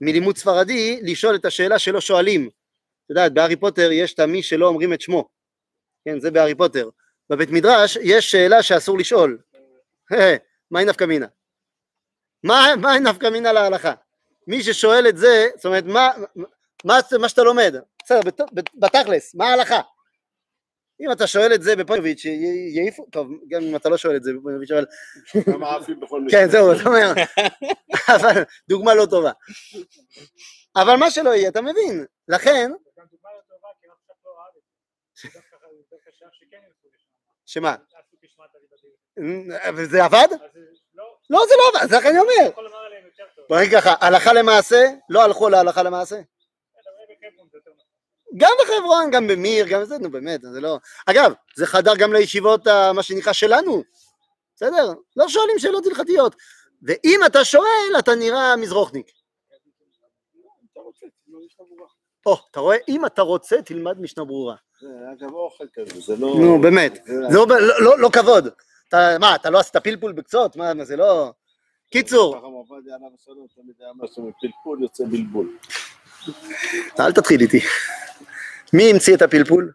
מלימוד 0.00 0.36
ספרדי 0.36 1.00
לשאול 1.02 1.34
את 1.34 1.44
השאלה 1.44 1.78
שלא 1.78 2.00
שואלים. 2.00 2.46
את 2.46 3.10
יודעת, 3.10 3.32
בהארי 3.34 3.56
פוטר 3.56 3.92
יש 3.92 4.14
את 4.14 4.18
המי 4.18 4.42
שלא 4.42 4.66
אומרים 4.66 4.92
את 4.92 5.00
שמו. 5.00 5.28
כן, 6.04 6.20
זה 6.20 6.30
בהארי 6.30 6.54
פוטר. 6.54 6.88
בבית 7.30 7.50
מדרש 7.50 7.98
יש 8.02 8.30
שאלה 8.30 8.62
שאסור 8.62 8.98
לשאול. 8.98 9.38
מהי 10.70 10.84
נפקא 10.84 11.04
מינה? 11.04 11.26
מהי 12.44 13.00
נפקא 13.00 13.26
מינה 13.26 13.52
להלכה? 13.52 13.94
מי 14.46 14.62
ששואל 14.62 15.08
את 15.08 15.16
זה, 15.16 15.48
זאת 15.56 15.66
אומרת, 15.66 15.84
מה, 15.84 16.10
מה, 16.84 16.98
מה 17.20 17.28
שאתה 17.28 17.42
לומד, 17.42 17.74
בסדר, 18.04 18.20
בתכלס, 18.74 19.34
מה 19.34 19.48
ההלכה? 19.48 19.80
אם 21.00 21.12
אתה 21.12 21.26
שואל 21.26 21.54
את 21.54 21.62
זה 21.62 21.76
בפוניביץ', 21.76 22.24
יעיפו, 22.74 23.06
טוב, 23.12 23.28
גם 23.48 23.62
אם 23.62 23.76
אתה 23.76 23.88
לא 23.88 23.96
שואל 23.96 24.16
את 24.16 24.22
זה 24.22 24.32
בפוניביץ', 24.32 24.70
אבל... 24.70 24.86
כמה 25.44 25.76
עפים 25.76 26.00
בכל 26.00 26.20
מקרה. 26.20 26.40
כן, 26.40 26.50
זהו, 26.50 26.72
אתה 26.72 26.88
אומר, 26.88 27.12
אבל 28.16 28.42
דוגמה 28.68 28.94
לא 28.94 29.06
טובה. 29.06 29.32
אבל 30.76 30.96
מה 30.96 31.10
שלא 31.10 31.30
יהיה, 31.30 31.48
אתה 31.48 31.60
מבין, 31.60 32.04
לכן... 32.28 32.70
שמה? 37.46 37.76
וזה 39.76 40.04
עבד? 40.04 40.28
לא, 41.30 41.40
זה 41.48 41.54
לא 41.58 41.78
עבד, 41.78 41.90
זה 41.90 41.98
רק 41.98 42.06
אני 42.06 42.18
אומר. 42.18 42.62
בוא 43.48 43.60
נגיד 43.60 43.72
ככה, 43.78 43.94
הלכה 44.00 44.32
למעשה, 44.32 44.84
לא 45.10 45.24
הלכו 45.24 45.48
להלכה 45.48 45.82
למעשה. 45.82 46.16
גם 48.36 48.52
בחברון, 48.62 49.10
גם 49.10 49.26
במיר, 49.26 49.66
גם 49.68 49.84
זה, 49.84 49.98
נו 49.98 50.10
באמת, 50.10 50.40
זה 50.40 50.60
לא... 50.60 50.78
אגב, 51.06 51.32
זה 51.56 51.66
חדר 51.66 51.96
גם 51.96 52.12
לישיבות, 52.12 52.66
מה 52.94 53.02
שנקרא, 53.02 53.32
שלנו, 53.32 53.82
בסדר? 54.56 54.92
לא 55.16 55.28
שואלים 55.28 55.58
שאלות 55.58 55.86
הלכתיות. 55.86 56.36
ואם 56.82 57.20
אתה 57.26 57.44
שואל, 57.44 57.98
אתה 57.98 58.14
נראה 58.14 58.56
מזרוחניק. 58.56 59.10
או, 62.26 62.36
אתה 62.50 62.60
רואה? 62.60 62.76
אם 62.88 63.06
אתה 63.06 63.22
רוצה, 63.22 63.62
תלמד 63.62 64.00
משנה 64.00 64.24
ברורה. 64.24 64.56
זה 64.80 64.86
אגב 65.12 65.32
אוכל 65.32 65.64
כזה, 65.72 66.00
זה 66.00 66.16
לא... 66.16 66.34
נו, 66.40 66.60
באמת. 66.60 66.98
זה 67.04 67.38
לא, 67.80 67.98
לא 67.98 68.10
כבוד. 68.12 68.48
מה, 68.92 69.34
אתה 69.34 69.50
לא 69.50 69.58
עשית 69.58 69.76
פלפול 69.76 70.12
בקצות? 70.12 70.56
מה, 70.56 70.84
זה 70.84 70.96
לא... 70.96 71.32
קיצור. 71.90 72.36
ככה 72.36 72.46
עובדיה 72.46 72.94
עליו 72.94 73.08
השלום 73.14 73.46
תמיד 73.54 73.74
היה 73.80 73.90
אומר 73.90 74.06
שמפלפול 74.06 74.82
יוצא 74.82 75.04
בלבול. 75.04 75.56
אל 77.00 77.12
תתחיל 77.12 77.40
איתי. 77.40 77.60
מי 78.72 78.90
המציא 78.90 79.16
את 79.16 79.22
הפלפול? 79.22 79.72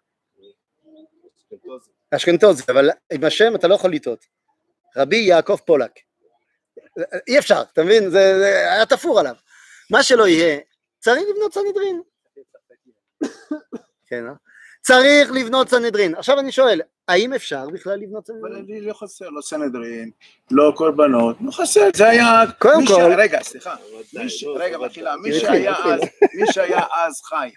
אשכנתוזי, 2.12 2.64
אבל 2.70 2.90
עם 3.12 3.24
השם 3.24 3.56
אתה 3.56 3.68
לא 3.68 3.76
יכול 3.76 3.94
לטעות. 3.94 4.26
רבי 4.98 5.18
יעקב 5.18 5.58
פולק. 5.66 5.92
אי 7.28 7.40
אפשר, 7.40 7.64
אתה 7.74 7.84
מבין? 7.84 8.04
זה, 8.10 8.40
זה 8.40 8.72
היה 8.72 8.86
תפור 8.86 9.20
עליו. 9.20 9.36
מה 9.90 10.04
שלא 10.04 10.28
יהיה, 10.28 10.60
צריך 11.00 11.24
לבנות 11.30 11.54
סנהדרין. 11.54 12.02
כן, 14.08 14.28
אה? 14.28 14.34
צריך 14.84 15.32
לבנות 15.32 15.70
סנהדרין. 15.70 16.16
עכשיו 16.16 16.40
אני 16.40 16.52
שואל, 16.52 16.82
האם 17.08 17.34
אפשר 17.34 17.66
בכלל 17.74 17.96
לבנות 18.00 18.30
אבל 18.30 18.40
סנהדרין? 18.40 18.78
אני 18.78 18.82
לא 18.82 18.94
חסר, 18.94 19.30
לא 19.30 19.42
סנהדרין, 19.42 20.12
לא 20.52 20.74
קורבנות, 20.75 21.36
לא 21.42 21.52
חסר, 21.52 21.90
זה 21.96 22.08
היה... 22.10 22.44
קודם 22.60 22.86
כל- 22.88 23.13
רגע, 23.18 23.44
סליחה, 23.44 23.75
מי 24.13 24.30
ש- 24.30 24.44
רגע, 24.56 24.78
מחילה, 24.78 25.16
מי 25.18 25.30
שהיה. 26.54 26.84
אז, 27.06 27.22
חי, 27.22 27.50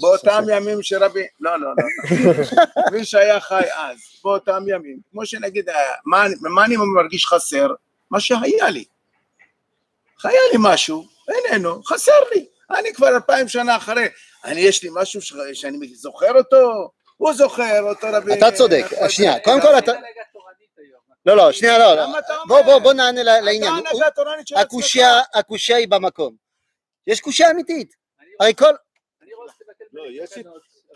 באותם 0.00 0.44
ימים 0.52 0.82
שרבי, 0.82 1.26
לא, 1.40 1.56
לא, 1.60 1.68
לא, 1.78 2.32
מי 2.92 3.04
שהיה 3.04 3.40
חי 3.40 3.62
אז, 3.76 3.96
באותם 4.24 4.62
ימים, 4.66 4.98
כמו 5.12 5.26
שנגיד, 5.26 5.68
אה, 5.68 5.74
מה 6.46 6.64
אני 6.64 6.76
מרגיש 6.96 7.26
חסר? 7.26 7.68
מה 8.10 8.20
שהיה 8.20 8.70
לי. 8.70 8.84
היה 10.24 10.40
לי 10.52 10.58
משהו, 10.60 11.06
איננו, 11.28 11.82
חסר 11.82 12.12
לי. 12.34 12.46
אני 12.70 12.94
כבר 12.94 13.08
אלפיים 13.08 13.48
שנה 13.48 13.76
אחרי, 13.76 14.08
אני, 14.44 14.60
יש 14.60 14.82
לי 14.82 14.88
משהו 14.92 15.22
ש- 15.22 15.32
שאני 15.52 15.94
זוכר 15.94 16.38
אותו, 16.38 16.90
הוא 17.16 17.32
זוכר 17.34 17.82
אותו 17.82 18.06
רבי... 18.12 18.38
אתה 18.38 18.50
צודק, 18.52 18.84
שנייה, 19.08 19.40
קודם 19.40 19.60
כל 19.60 19.78
אתה... 19.78 19.92
לא, 21.26 21.36
לא, 21.36 21.52
שנייה, 21.52 21.78
לא, 21.78 21.94
לא. 21.94 22.06
בוא, 22.48 22.62
בוא, 22.62 22.78
בוא 22.78 22.92
נענה 22.92 23.22
לעניין. 23.22 23.62
אתה 23.62 23.70
הנהגה 23.90 24.06
התורנית 24.06 24.48
של 24.48 24.56
הקושייה, 24.56 25.20
הקושייה 25.34 25.78
היא 25.78 25.88
במקום. 25.88 26.34
יש 27.06 27.20
קושייה 27.20 27.50
אמיתית. 27.50 27.94
הרי 28.40 28.54
כל... 28.54 28.64
אני 29.22 29.34
רוצה 29.34 29.52
לבטל 29.68 29.84
לא, 29.92 30.02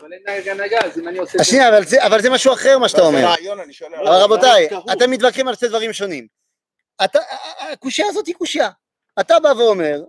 אבל 0.01 0.13
אין 0.13 0.49
הנהגה, 0.51 0.79
אז 0.85 0.99
אם 0.99 1.07
אני 1.07 1.17
עושה... 1.17 1.43
שנייה, 1.43 1.69
אבל 1.69 1.85
זה- 1.85 2.05
אבל 2.05 2.21
זה 2.21 2.29
משהו 2.29 2.53
אחר 2.53 2.77
מה 2.77 2.89
שאתה 2.89 3.01
אומר. 3.01 3.33
אבל 3.91 4.21
רבותיי. 4.23 4.69
אתם 4.91 5.11
מתווכחים 5.11 5.47
על 5.47 5.55
שתי 5.55 5.67
דברים 5.67 5.93
שונים. 5.93 6.27
אתה- 7.03 7.19
הקושייה 7.73 8.07
הזאת 8.09 8.27
היא 8.27 8.35
קושייה. 8.35 8.69
אתה 9.19 9.39
בא 9.39 9.47
ואומר, 9.57 10.01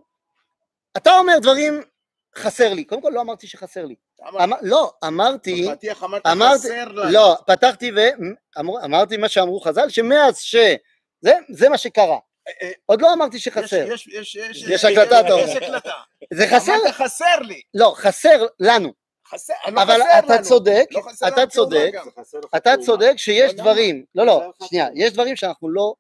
אתה 0.97 1.19
אומר 1.19 1.39
דברים 1.43 1.83
חסר 2.37 2.73
לי. 2.75 2.85
קודם 2.85 3.03
כל 3.03 3.11
לא 3.15 3.21
אמרתי 3.21 3.47
שחסר 3.47 3.85
לי. 3.85 3.95
אמר- 4.29 4.45
אמר- 4.45 4.57
לא, 4.63 4.93
אמרתי, 5.05 5.67
בפתיח 5.71 6.05
אמרת 6.05 6.27
אמרתי, 6.27 6.59
חסר 6.59 6.85
לנו. 6.89 7.11
לא, 7.13 7.37
פתחתי 7.47 7.91
ואמרתי 8.57 9.17
מה 9.17 9.29
שאמרו 9.29 9.61
חז"ל, 9.61 9.89
שמאז 9.89 10.39
ש... 10.41 10.57
זה, 11.21 11.33
זה 11.51 11.69
מה 11.69 11.79
שקרה. 11.79 12.19
אה, 12.63 12.71
עוד 12.87 13.03
לא 13.03 13.13
אמרתי 13.13 13.39
שחסר. 13.39 13.93
יש- 13.93 14.07
יש- 14.09 14.37
יש- 14.37 14.63
יש 14.69 14.85
הקלטה, 14.85 15.21
אתה 15.21 15.33
אומר. 15.33 15.45
יש 15.49 15.57
הקלטה. 15.57 15.93
זה 16.33 16.47
חסר, 16.51 16.73
אמרת 16.83 16.95
חסר 16.95 17.39
לי. 17.41 17.61
לא, 17.75 17.93
חסר 17.97 18.47
לנו. 18.61 18.93
חסר, 19.29 19.55
לא 19.73 19.83
אבל 19.83 19.95
חסר 20.03 20.19
אתה 20.19 20.35
לנו. 20.35 20.45
צודק, 20.45 20.85
לא 20.91 21.01
חסר 21.01 21.29
אתה 21.29 21.47
צודק. 21.47 21.93
אתה 22.57 22.71
צודק 22.85 23.13
שיש? 23.17 23.55
דברים, 23.55 24.05
לא 24.15 24.27
לא, 24.27 24.43
שנייה, 24.69 24.87
יש 24.95 25.13
דברים 25.13 25.37
שאנחנו 25.37 25.71
לא 25.71 25.95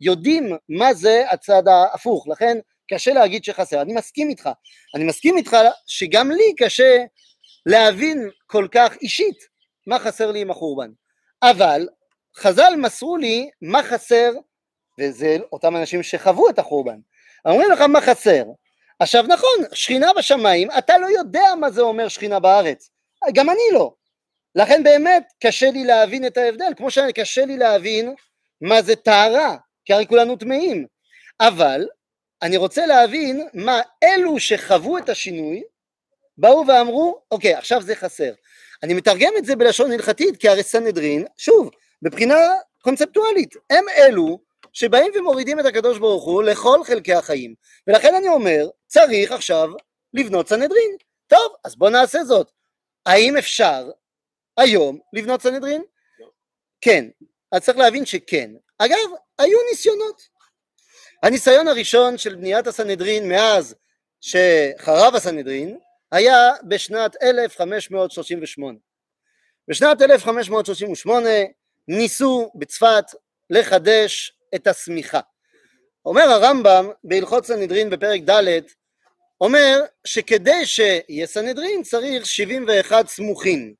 יודעים 0.00 0.56
מה 0.68 0.94
זה 0.94 1.24
הצד 1.30 1.68
ההפוך, 1.68 2.28
לכן 2.28 2.58
קשה 2.92 3.12
להגיד 3.12 3.44
שחסר, 3.44 3.82
אני 3.82 3.92
מסכים 3.92 4.28
איתך, 4.28 4.50
אני 4.94 5.04
מסכים 5.04 5.36
איתך 5.36 5.56
שגם 5.86 6.30
לי 6.30 6.54
קשה 6.56 7.04
להבין 7.66 8.30
כל 8.46 8.68
כך 8.70 8.96
אישית 9.02 9.38
מה 9.86 9.98
חסר 9.98 10.30
לי 10.30 10.40
עם 10.40 10.50
החורבן, 10.50 10.90
אבל 11.42 11.88
חז"ל 12.36 12.74
מסרו 12.78 13.16
לי 13.16 13.50
מה 13.62 13.82
חסר, 13.82 14.32
וזה 15.00 15.36
אותם 15.52 15.76
אנשים 15.76 16.02
שחוו 16.02 16.48
את 16.48 16.58
החורבן, 16.58 16.98
אומרים 17.44 17.70
לך 17.70 17.80
מה 17.80 18.00
חסר, 18.00 18.44
עכשיו 19.00 19.24
נכון, 19.28 19.64
שכינה 19.72 20.12
בשמיים, 20.16 20.68
אתה 20.78 20.98
לא 20.98 21.06
יודע 21.06 21.44
מה 21.60 21.70
זה 21.70 21.80
אומר 21.80 22.08
שכינה 22.08 22.40
בארץ, 22.40 22.90
גם 23.34 23.50
אני 23.50 23.62
לא, 23.72 23.94
לכן 24.54 24.82
באמת 24.82 25.32
קשה 25.42 25.70
לי 25.70 25.84
להבין 25.84 26.26
את 26.26 26.36
ההבדל, 26.36 26.72
כמו 26.76 26.90
שקשה 26.90 27.44
לי 27.44 27.56
להבין 27.56 28.14
מה 28.60 28.82
זה 28.82 28.96
טהרה, 28.96 29.56
כי 29.84 29.92
הרי 29.92 30.06
כולנו 30.06 30.36
טמאים, 30.36 30.86
אבל 31.40 31.86
אני 32.44 32.56
רוצה 32.56 32.86
להבין 32.86 33.48
מה 33.54 33.80
אלו 34.02 34.40
שחוו 34.40 34.98
את 34.98 35.08
השינוי 35.08 35.62
באו 36.38 36.64
ואמרו, 36.68 37.20
אוקיי, 37.30 37.54
עכשיו 37.54 37.82
זה 37.82 37.94
חסר. 37.96 38.32
אני 38.82 38.94
מתרגם 38.94 39.32
את 39.38 39.44
זה 39.44 39.56
בלשון 39.56 39.92
הלכתית, 39.92 40.36
כי 40.36 40.48
הרי 40.48 40.62
סנהדרין, 40.62 41.26
שוב, 41.36 41.70
מבחינה 42.02 42.36
קונספטואלית, 42.82 43.54
הם 43.70 43.84
אלו 43.96 44.38
שבאים 44.72 45.12
ומורידים 45.14 45.60
את 45.60 45.64
הקדוש 45.64 45.98
ברוך 45.98 46.24
הוא 46.24 46.42
לכל 46.42 46.84
חלקי 46.84 47.14
החיים, 47.14 47.54
ולכן 47.86 48.14
אני 48.14 48.28
אומר, 48.28 48.68
צריך 48.86 49.32
עכשיו 49.32 49.68
לבנות 50.14 50.48
סנהדרין. 50.48 50.96
טוב, 51.26 51.54
אז 51.64 51.76
בוא 51.76 51.90
נעשה 51.90 52.24
זאת. 52.24 52.50
האם 53.06 53.36
אפשר 53.36 53.90
היום 54.56 54.98
לבנות 55.12 55.42
סנהדרין? 55.42 55.82
כן, 56.80 57.04
אז 57.52 57.62
צריך 57.62 57.78
להבין 57.78 58.06
שכן. 58.06 58.50
אגב, 58.78 59.10
היו 59.38 59.58
ניסיונות. 59.70 60.33
הניסיון 61.24 61.68
הראשון 61.68 62.18
של 62.18 62.34
בניית 62.34 62.66
הסנהדרין 62.66 63.28
מאז 63.28 63.74
שחרב 64.20 65.14
הסנהדרין 65.14 65.78
היה 66.12 66.52
בשנת 66.68 67.16
1538. 67.22 68.78
בשנת 69.68 70.02
1538 70.02 71.28
ניסו 71.88 72.50
בצפת 72.54 73.04
לחדש 73.50 74.32
את 74.54 74.66
הסמיכה. 74.66 75.20
אומר 76.06 76.22
הרמב"ם 76.22 76.90
בהלכות 77.04 77.46
סנהדרין 77.46 77.90
בפרק 77.90 78.20
ד' 78.30 78.60
אומר 79.40 79.80
שכדי 80.06 80.66
שיהיה 80.66 81.26
סנהדרין 81.26 81.82
צריך 81.82 82.26
71 82.26 83.08
סמוכים. 83.08 83.74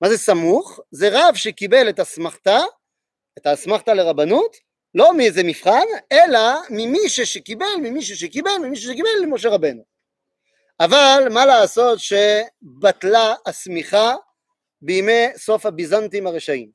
מה 0.00 0.08
זה 0.08 0.18
סמוך? 0.18 0.80
זה 0.90 1.08
רב 1.12 1.34
שקיבל 1.34 1.88
את 1.88 2.00
אסמכתה, 2.00 2.58
את 3.38 3.46
האסמכתה 3.46 3.94
לרבנות, 3.94 4.67
לא 4.94 5.16
מאיזה 5.16 5.42
מבחן, 5.44 5.86
אלא 6.12 6.40
ממישהו 6.70 7.26
שקיבל, 7.26 7.76
ממישהו 7.82 8.16
שקיבל, 8.16 8.58
ממישהו 8.62 8.92
שקיבל 8.92 9.08
למשה 9.22 9.48
רבנו. 9.48 9.82
אבל 10.80 11.28
מה 11.30 11.46
לעשות 11.46 11.98
שבטלה 11.98 13.34
הסמיכה 13.46 14.14
בימי 14.82 15.26
סוף 15.36 15.66
הביזנטים 15.66 16.26
הרשעים. 16.26 16.70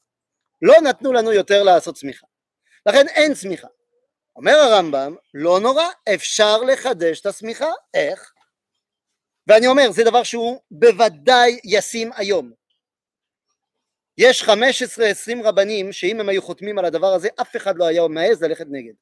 לא 0.62 0.82
נתנו 0.82 1.14
לנו 1.14 1.32
יותר 1.34 1.64
לעשות 1.64 1.96
צמיחה. 1.96 2.28
לכן 2.86 3.08
אין 3.08 3.34
צמיחה. 3.34 3.68
אומר 4.36 4.56
הרמב"ם, 4.56 5.16
לא 5.34 5.60
נורא, 5.60 5.86
אפשר 6.14 6.58
לחדש 6.58 7.22
את 7.22 7.26
השמיכה. 7.26 7.72
איך? 7.94 8.34
ואני 9.48 9.68
אומר, 9.68 9.92
זה 9.92 10.04
דבר 10.04 10.24
שהוא 10.24 10.60
בוודאי 10.72 11.60
ישים 11.64 12.12
היום. 12.16 12.52
יש 14.18 14.44
15-20 14.44 14.50
רבנים 15.44 15.92
שאם 15.92 16.20
הם 16.20 16.30
היו 16.30 16.42
חותמים 16.42 16.80
על 16.80 16.86
הדבר 16.86 17.14
הזה, 17.14 17.28
אף 17.42 17.56
אחד 17.56 17.78
לא 17.78 17.86
היה 17.86 18.08
מעז 18.08 18.44
ללכת 18.44 18.66
נגד. 18.70 18.94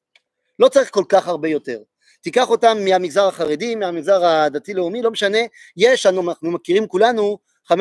לא 0.58 0.68
צריך 0.68 0.90
כל 0.90 1.04
כך 1.08 1.28
הרבה 1.28 1.48
יותר. 1.48 1.78
תיקח 2.20 2.50
אותם 2.50 2.78
מהמגזר 2.84 3.28
החרדי, 3.28 3.74
מהמגזר 3.74 4.24
הדתי-לאומי, 4.24 5.02
לא 5.02 5.10
משנה, 5.10 5.38
יש, 5.76 6.06
אנחנו 6.06 6.50
מכירים 6.50 6.86
כולנו 6.86 7.38
15-20 7.72 7.74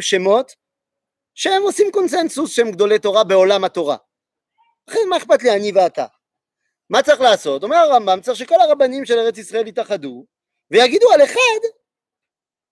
שמות 0.00 0.52
שהם 1.34 1.62
עושים 1.62 1.92
קונסנזוס 1.92 2.52
שהם 2.52 2.70
גדולי 2.70 2.98
תורה 2.98 3.24
בעולם 3.24 3.64
התורה. 3.64 3.96
לכן 4.88 5.00
מה 5.10 5.16
אכפת 5.16 5.42
לי 5.42 5.50
אני 5.50 5.72
ואתה? 5.74 6.06
מה 6.90 7.02
צריך 7.02 7.20
לעשות? 7.20 7.62
אומר 7.62 7.76
הרמב"ם, 7.76 8.20
צריך 8.20 8.38
שכל 8.38 8.60
הרבנים 8.60 9.04
של 9.04 9.18
ארץ 9.18 9.38
ישראל 9.38 9.66
יתאחדו 9.66 10.26
ויגידו 10.70 11.12
על 11.12 11.24
אחד 11.24 11.60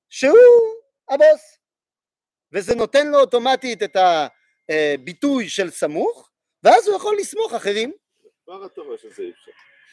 שהוא 0.08 0.38
הבוס. 1.10 1.55
וזה 2.52 2.74
נותן 2.74 3.06
לו 3.06 3.20
אוטומטית 3.20 3.82
את 3.82 3.96
הביטוי 4.68 5.48
של 5.48 5.70
סמוך, 5.70 6.30
ואז 6.62 6.88
הוא 6.88 6.96
יכול 6.96 7.16
לסמוך 7.18 7.54
אחרים. 7.54 7.92
כבר 8.44 8.66
אתה 8.66 8.80
רואה 8.80 8.98
שזה 8.98 9.22
אי 9.22 9.30
אפשר. 9.30 9.50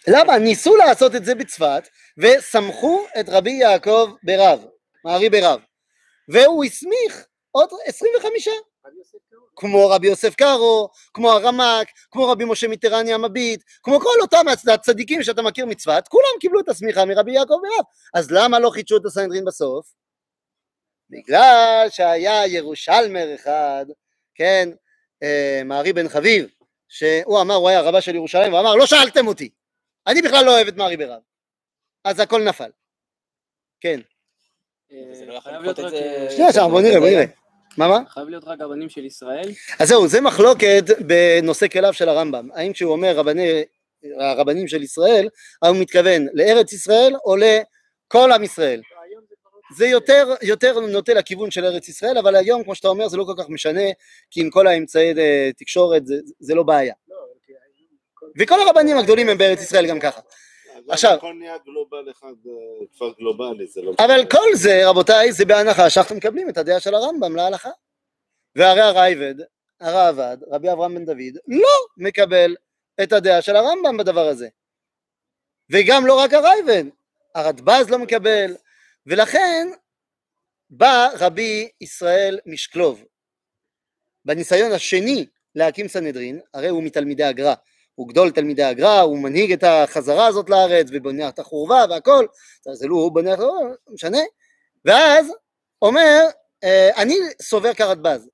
למה? 0.07 0.37
ניסו 0.37 0.75
לעשות 0.75 1.15
את 1.15 1.25
זה 1.25 1.35
בצפת, 1.35 1.87
וסמכו 2.17 3.05
את 3.19 3.25
רבי 3.29 3.51
יעקב 3.51 4.11
ברב, 4.23 4.65
מערי 5.05 5.29
ברב, 5.29 5.59
והוא 6.29 6.63
הסמיך 6.63 7.25
עוד 7.51 7.69
25, 7.85 8.47
כמו 9.55 9.89
רבי 9.89 10.07
יוסף 10.07 10.35
קארו, 10.35 10.89
כמו 11.13 11.31
הרמ"ק, 11.31 11.87
כמו 12.11 12.27
רבי 12.27 12.45
משה 12.45 12.67
מיטרני 12.67 13.13
המביט, 13.13 13.63
כמו 13.83 13.99
כל 13.99 14.21
אותם 14.21 14.45
הצדיקים 14.73 15.23
שאתה 15.23 15.41
מכיר 15.41 15.65
מצוות, 15.65 16.07
כולם 16.07 16.39
קיבלו 16.39 16.59
את 16.59 16.69
הסמיכה 16.69 17.05
מרבי 17.05 17.31
יעקב 17.31 17.53
ברב, 17.61 17.85
אז 18.13 18.31
למה 18.31 18.59
לא 18.59 18.69
חידשו 18.69 18.97
את 18.97 19.05
הסנהדרין 19.05 19.45
בסוף? 19.45 20.02
בגלל 21.13 21.87
שהיה 21.89 22.47
ירושלמר 22.47 23.35
אחד, 23.35 23.85
כן, 24.35 24.69
אה, 25.23 25.61
מערי 25.65 25.93
בן 25.93 26.09
חביב, 26.09 26.47
שהוא 26.89 27.41
אמר, 27.41 27.55
הוא 27.55 27.69
היה 27.69 27.81
רבה 27.81 28.01
של 28.01 28.15
ירושלים, 28.15 28.51
הוא 28.51 28.59
אמר, 28.59 28.75
לא 28.75 28.85
שאלתם 28.85 29.27
אותי, 29.27 29.49
אני 30.07 30.21
בכלל 30.21 30.45
לא 30.45 30.51
אוהב 30.51 30.67
את 30.67 30.75
מערי 30.75 30.97
ברב, 30.97 31.21
אז 32.03 32.19
הכל 32.19 32.43
נפל, 32.43 32.69
כן. 33.81 33.99
אה, 34.91 35.25
לא 35.25 35.33
אה, 35.33 36.31
שנייה, 36.31 36.53
שנייה, 36.53 36.67
בוא 36.67 36.81
נראה, 36.81 36.99
בוא 36.99 37.09
נראה. 37.09 37.25
מה 37.77 37.87
מה? 37.87 37.99
חייב 38.09 38.29
להיות 38.29 38.43
רק 38.43 38.61
רבנים 38.61 38.89
של 38.89 39.05
ישראל. 39.05 39.51
אז 39.79 39.87
זהו, 39.87 40.07
זה 40.07 40.21
מחלוקת 40.21 40.83
בנושא 40.99 41.67
כליו 41.67 41.93
של 41.93 42.09
הרמב"ם. 42.09 42.49
האם 42.53 42.73
כשהוא 42.73 42.91
אומר 42.91 43.15
רבני, 43.15 43.63
הרבנים 44.19 44.67
של 44.67 44.83
ישראל, 44.83 45.29
האם 45.61 45.73
הוא 45.73 45.81
מתכוון 45.81 46.27
לארץ 46.33 46.73
ישראל 46.73 47.15
או 47.25 47.35
לכל 47.35 48.31
עם 48.31 48.43
ישראל? 48.43 48.81
זה 49.77 49.87
יותר, 49.87 50.33
יותר 50.41 50.79
נוטה 50.79 51.13
לכיוון 51.13 51.51
של 51.51 51.65
ארץ 51.65 51.87
ישראל, 51.87 52.17
אבל 52.17 52.35
היום, 52.35 52.63
כמו 52.63 52.75
שאתה 52.75 52.87
אומר, 52.87 53.07
זה 53.07 53.17
לא 53.17 53.23
כל 53.23 53.43
כך 53.43 53.49
משנה, 53.49 53.81
כי 54.31 54.41
עם 54.41 54.49
כל 54.49 54.67
האמצעי 54.67 55.13
אה, 55.17 55.49
תקשורת 55.57 56.05
זה, 56.07 56.15
זה 56.39 56.55
לא 56.55 56.63
בעיה. 56.63 56.93
וכל 58.39 58.59
הרבנים 58.59 58.97
הגדולים 58.97 59.29
הם 59.29 59.37
בארץ 59.37 59.61
ישראל 59.61 59.87
גם 59.87 59.99
ככה. 59.99 60.21
עכשיו- 60.89 61.13
הכל 61.13 61.33
נהיה 61.39 61.57
גלובל 61.65 62.11
אחד, 62.11 62.33
אה, 62.47 62.85
כפר 62.95 63.11
גלובלי, 63.19 63.67
זה 63.67 63.81
לא... 63.81 63.93
אבל 63.99 64.25
כל 64.31 64.55
זה, 64.55 64.89
רבותיי, 64.89 65.31
זה 65.31 65.45
בהנחה 65.45 65.89
שאנחנו 65.89 66.15
מקבלים 66.15 66.49
את 66.49 66.57
הדעה 66.57 66.79
של 66.79 66.95
הרמב"ם 66.95 67.35
להלכה. 67.35 67.69
והרי 68.55 68.81
הרייבד, 68.81 69.35
הראב"ד, 69.81 70.37
רבי 70.51 70.71
אברהם 70.71 70.95
בן 70.95 71.05
דוד, 71.05 71.37
לא 71.47 71.67
מקבל 71.97 72.55
את 73.03 73.13
הדעה 73.13 73.41
של 73.41 73.55
הרמב"ם 73.55 73.97
בדבר 73.97 74.27
הזה. 74.27 74.47
וגם 75.69 76.05
לא 76.05 76.19
רק 76.19 76.33
הרייבד, 76.33 76.83
הרדב"ז 77.35 77.89
לא 77.89 77.99
מקבל, 77.99 78.55
ולכן 79.05 79.67
בא 80.69 81.09
רבי 81.19 81.69
ישראל 81.81 82.39
משקלוב. 82.45 83.03
בניסיון 84.25 84.71
השני 84.71 85.25
להקים 85.55 85.87
סנהדרין, 85.87 86.39
הרי 86.53 86.67
הוא 86.67 86.83
מתלמידי 86.83 87.23
הגר"א, 87.23 87.53
הוא 87.95 88.09
גדול 88.09 88.31
תלמידי 88.31 88.63
הגר"א, 88.63 89.01
הוא 89.01 89.19
מנהיג 89.19 89.51
את 89.51 89.63
החזרה 89.63 90.27
הזאת 90.27 90.49
לארץ 90.49 90.87
ובונה 90.93 91.29
את 91.29 91.39
החורבה 91.39 91.85
והכל, 91.89 92.25
זה 92.73 92.87
לא 92.87 92.95
הוא 92.95 93.11
בונה, 93.11 93.35
לא 93.35 93.53
משנה, 93.89 94.21
ואז 94.85 95.33
אומר, 95.81 96.19
אה, 96.63 97.01
אני 97.01 97.15
סובר 97.41 97.73
כרדב"ז, 97.73 98.29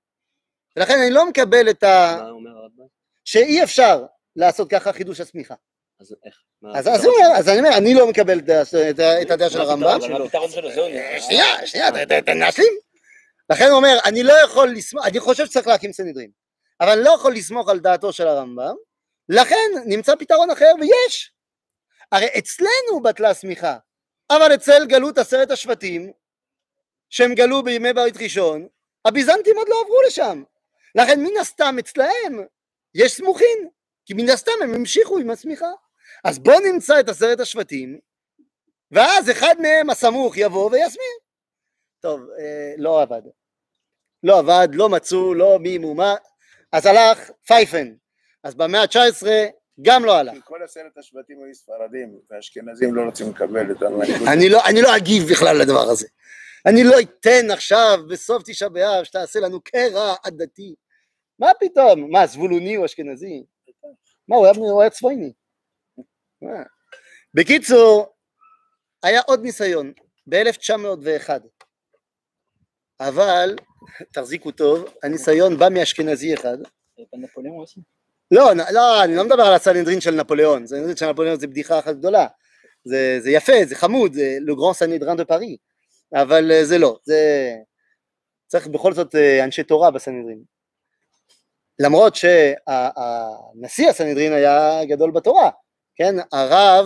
ולכן 0.77 0.99
אני 0.99 1.11
לא 1.11 1.29
מקבל 1.29 1.69
את 1.69 1.83
ה... 1.83 2.17
מה 2.21 2.29
אומר 2.29 2.51
הרדב"ז? 2.51 2.89
שאי 3.25 3.63
אפשר 3.63 4.05
לעשות 4.35 4.69
ככה 4.69 4.93
חידוש 4.93 5.19
הסמיכה. 5.19 5.55
אז 5.99 6.15
איך? 6.25 6.35
אז, 6.75 7.49
אני 7.49 7.59
אומר, 7.59 7.77
אני 7.77 7.93
לא 7.93 8.07
מקבל 8.07 8.39
את, 8.39 9.31
הדעה 9.31 9.49
של 9.49 9.61
הרמב"ם, 9.61 9.87
הפתרון 9.87 10.01
שלו? 10.09 10.25
הפתרון 10.25 10.51
שלו, 10.51 10.71
זהו. 10.71 10.85
שנייה, 11.19 11.67
שנייה, 11.67 11.89
להשלים. 12.27 12.73
לכן 13.49 13.65
הוא 13.65 13.75
אומר, 13.77 13.97
אני 14.05 14.23
לא 14.23 14.33
יכול 14.33 14.69
לסמוך, 14.69 15.05
אני 15.05 15.19
חושב 15.19 15.45
שצריך 15.45 15.67
להקים 15.67 15.93
סנהדרין, 15.93 16.31
אבל 16.81 16.89
אני 16.89 17.03
לא 17.03 17.09
יכול 17.09 17.33
לסמוך 17.33 17.69
על 17.69 17.79
דעתו 17.79 18.13
של 18.13 18.27
הרמב"ם, 18.27 18.75
לכן 19.29 19.71
נמצא 19.85 20.15
פתרון 20.15 20.51
אחר, 20.51 20.71
ויש. 20.81 21.31
הרי 22.11 22.27
אצלנו 22.37 23.01
בטלה 23.03 23.33
סמיכה, 23.33 23.77
אבל 24.29 24.53
אצל 24.53 24.85
גלות 24.85 25.17
עשרת 25.17 25.51
השבטים, 25.51 26.11
שהם 27.09 27.33
גלו 27.33 27.63
בימי 27.63 27.93
ברית 27.93 28.17
ראשון, 28.17 28.67
הביזנטים 29.05 29.57
עוד 29.57 29.69
לא 29.69 29.81
עברו 29.81 30.01
לשם. 30.07 30.43
לכן 30.95 31.19
מן 31.19 31.37
הסתם 31.41 31.75
אצלהם 31.79 32.45
יש 32.95 33.11
סמוכין, 33.11 33.69
כי 34.05 34.13
מן 34.13 34.29
הסתם 34.29 34.51
הם 34.63 34.73
המשיכו 34.73 35.17
עם 35.17 35.29
הסמיכה. 35.29 35.71
אז 36.23 36.39
בוא 36.39 36.61
נמצא 36.73 36.99
את 36.99 37.09
עשרת 37.09 37.39
השבטים, 37.39 37.99
ואז 38.91 39.31
אחד 39.31 39.55
מהם 39.59 39.89
הסמוך 39.89 40.37
יבוא 40.37 40.71
ויסמיר. 40.71 41.17
טוב, 41.99 42.21
אה, 42.39 42.73
לא 42.77 43.01
עבד. 43.01 43.21
לא 44.23 44.39
עבד, 44.39 44.67
לא 44.73 44.89
מצאו, 44.89 45.33
לא 45.33 45.59
מי 45.59 45.77
מומה, 45.77 46.15
אז 46.71 46.85
הלך 46.85 47.31
פייפן. 47.47 47.93
אז 48.43 48.55
במאה 48.55 48.81
ה-19 48.81 49.27
גם 49.81 50.05
לא 50.05 50.15
הלך. 50.15 50.37
כל 50.43 50.63
עשרת 50.63 50.97
השבטים 50.97 51.43
היו 51.43 51.55
ספרדים, 51.55 52.19
והאשכנזים 52.29 52.95
לא 52.95 53.01
רוצים 53.01 53.29
לקבל 53.29 53.71
את 53.71 53.81
המנהיגות. 53.81 54.27
אני 54.27 54.49
לא, 54.49 54.65
אני 54.65 54.81
לא 54.81 54.97
אגיב 54.97 55.23
בכלל 55.31 55.57
לדבר 55.57 55.89
הזה. 55.89 56.07
אני 56.65 56.83
לא 56.83 56.99
אתן 56.99 57.51
עכשיו 57.51 57.99
בסוף 58.09 58.43
תשעה 58.45 58.69
באב 58.69 59.03
שתעשה 59.03 59.39
לנו 59.39 59.61
קרע 59.61 60.15
עדתי. 60.23 60.75
מה 61.39 61.51
פתאום? 61.59 62.11
מה, 62.11 62.27
זבולוני 62.27 62.77
או 62.77 62.85
אשכנזי? 62.85 63.43
מה, 64.27 64.35
הוא 64.35 64.45
היה, 64.45 64.53
הוא 64.55 64.81
היה 64.81 64.89
צבייני. 64.89 65.33
בקיצור, 67.33 68.15
היה 69.03 69.21
עוד 69.21 69.41
ניסיון 69.41 69.93
ב-1901, 70.29 71.29
אבל, 72.99 73.55
תחזיקו 74.13 74.51
טוב, 74.51 74.85
הניסיון 75.03 75.57
בא 75.57 75.67
מאשכנזי 75.69 76.33
אחד? 76.33 76.57
לא, 78.31 78.51
לא, 78.73 79.03
אני 79.03 79.15
לא 79.15 79.23
מדבר 79.23 79.43
על 79.43 79.53
הסנהדרין 79.53 80.01
של 80.01 80.11
נפוליאון, 80.11 80.63
הסנהדרין 80.63 80.95
של 80.95 81.11
נפוליאון 81.11 81.39
זה 81.39 81.47
בדיחה 81.47 81.79
אחת 81.79 81.95
גדולה, 81.95 82.27
זה, 82.83 83.19
זה 83.21 83.31
יפה, 83.31 83.53
זה 83.65 83.75
חמוד, 83.75 84.13
זה 84.13 84.37
grand 84.47 84.73
סנהדרין 84.73 85.17
דה 85.17 85.25
פארי, 85.25 85.57
אבל 86.13 86.51
אה, 86.51 86.65
זה 86.65 86.77
לא, 86.77 86.99
זה 87.03 87.51
צריך 88.47 88.67
בכל 88.67 88.93
זאת 88.93 89.15
אה, 89.15 89.43
אנשי 89.43 89.63
תורה 89.63 89.91
בסנהדרין, 89.91 90.43
למרות 91.79 92.15
שהנשיא 92.15 93.89
הסנהדרין 93.89 94.33
היה 94.33 94.85
גדול 94.85 95.11
בתורה, 95.11 95.49
כן, 95.99 96.15
הרב, 96.31 96.85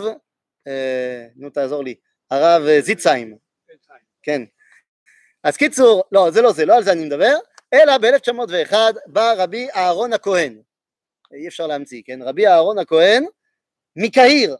אה, 0.67 1.27
נו 1.35 1.49
תעזור 1.49 1.83
לי, 1.83 1.95
הרב 2.31 2.61
אה, 2.67 2.81
זיצהיים, 2.81 3.37
כן, 4.21 4.41
אז 5.43 5.57
קיצור, 5.57 6.03
לא, 6.11 6.31
זה 6.31 6.41
לא 6.41 6.51
זה, 6.51 6.65
לא 6.65 6.75
על 6.75 6.83
זה 6.83 6.91
אני 6.91 7.05
מדבר, 7.05 7.35
אלא 7.73 7.97
ב-1901 7.97 8.73
בא 9.05 9.33
רבי 9.37 9.67
אהרון 9.75 10.13
הכהן, 10.13 10.61
אי 11.33 11.47
אפשר 11.47 11.67
להמציא, 11.67 12.01
כן? 12.05 12.21
רבי 12.21 12.47
אהרון 12.47 12.79
הכהן 12.79 13.25
מקהיר. 13.95 14.55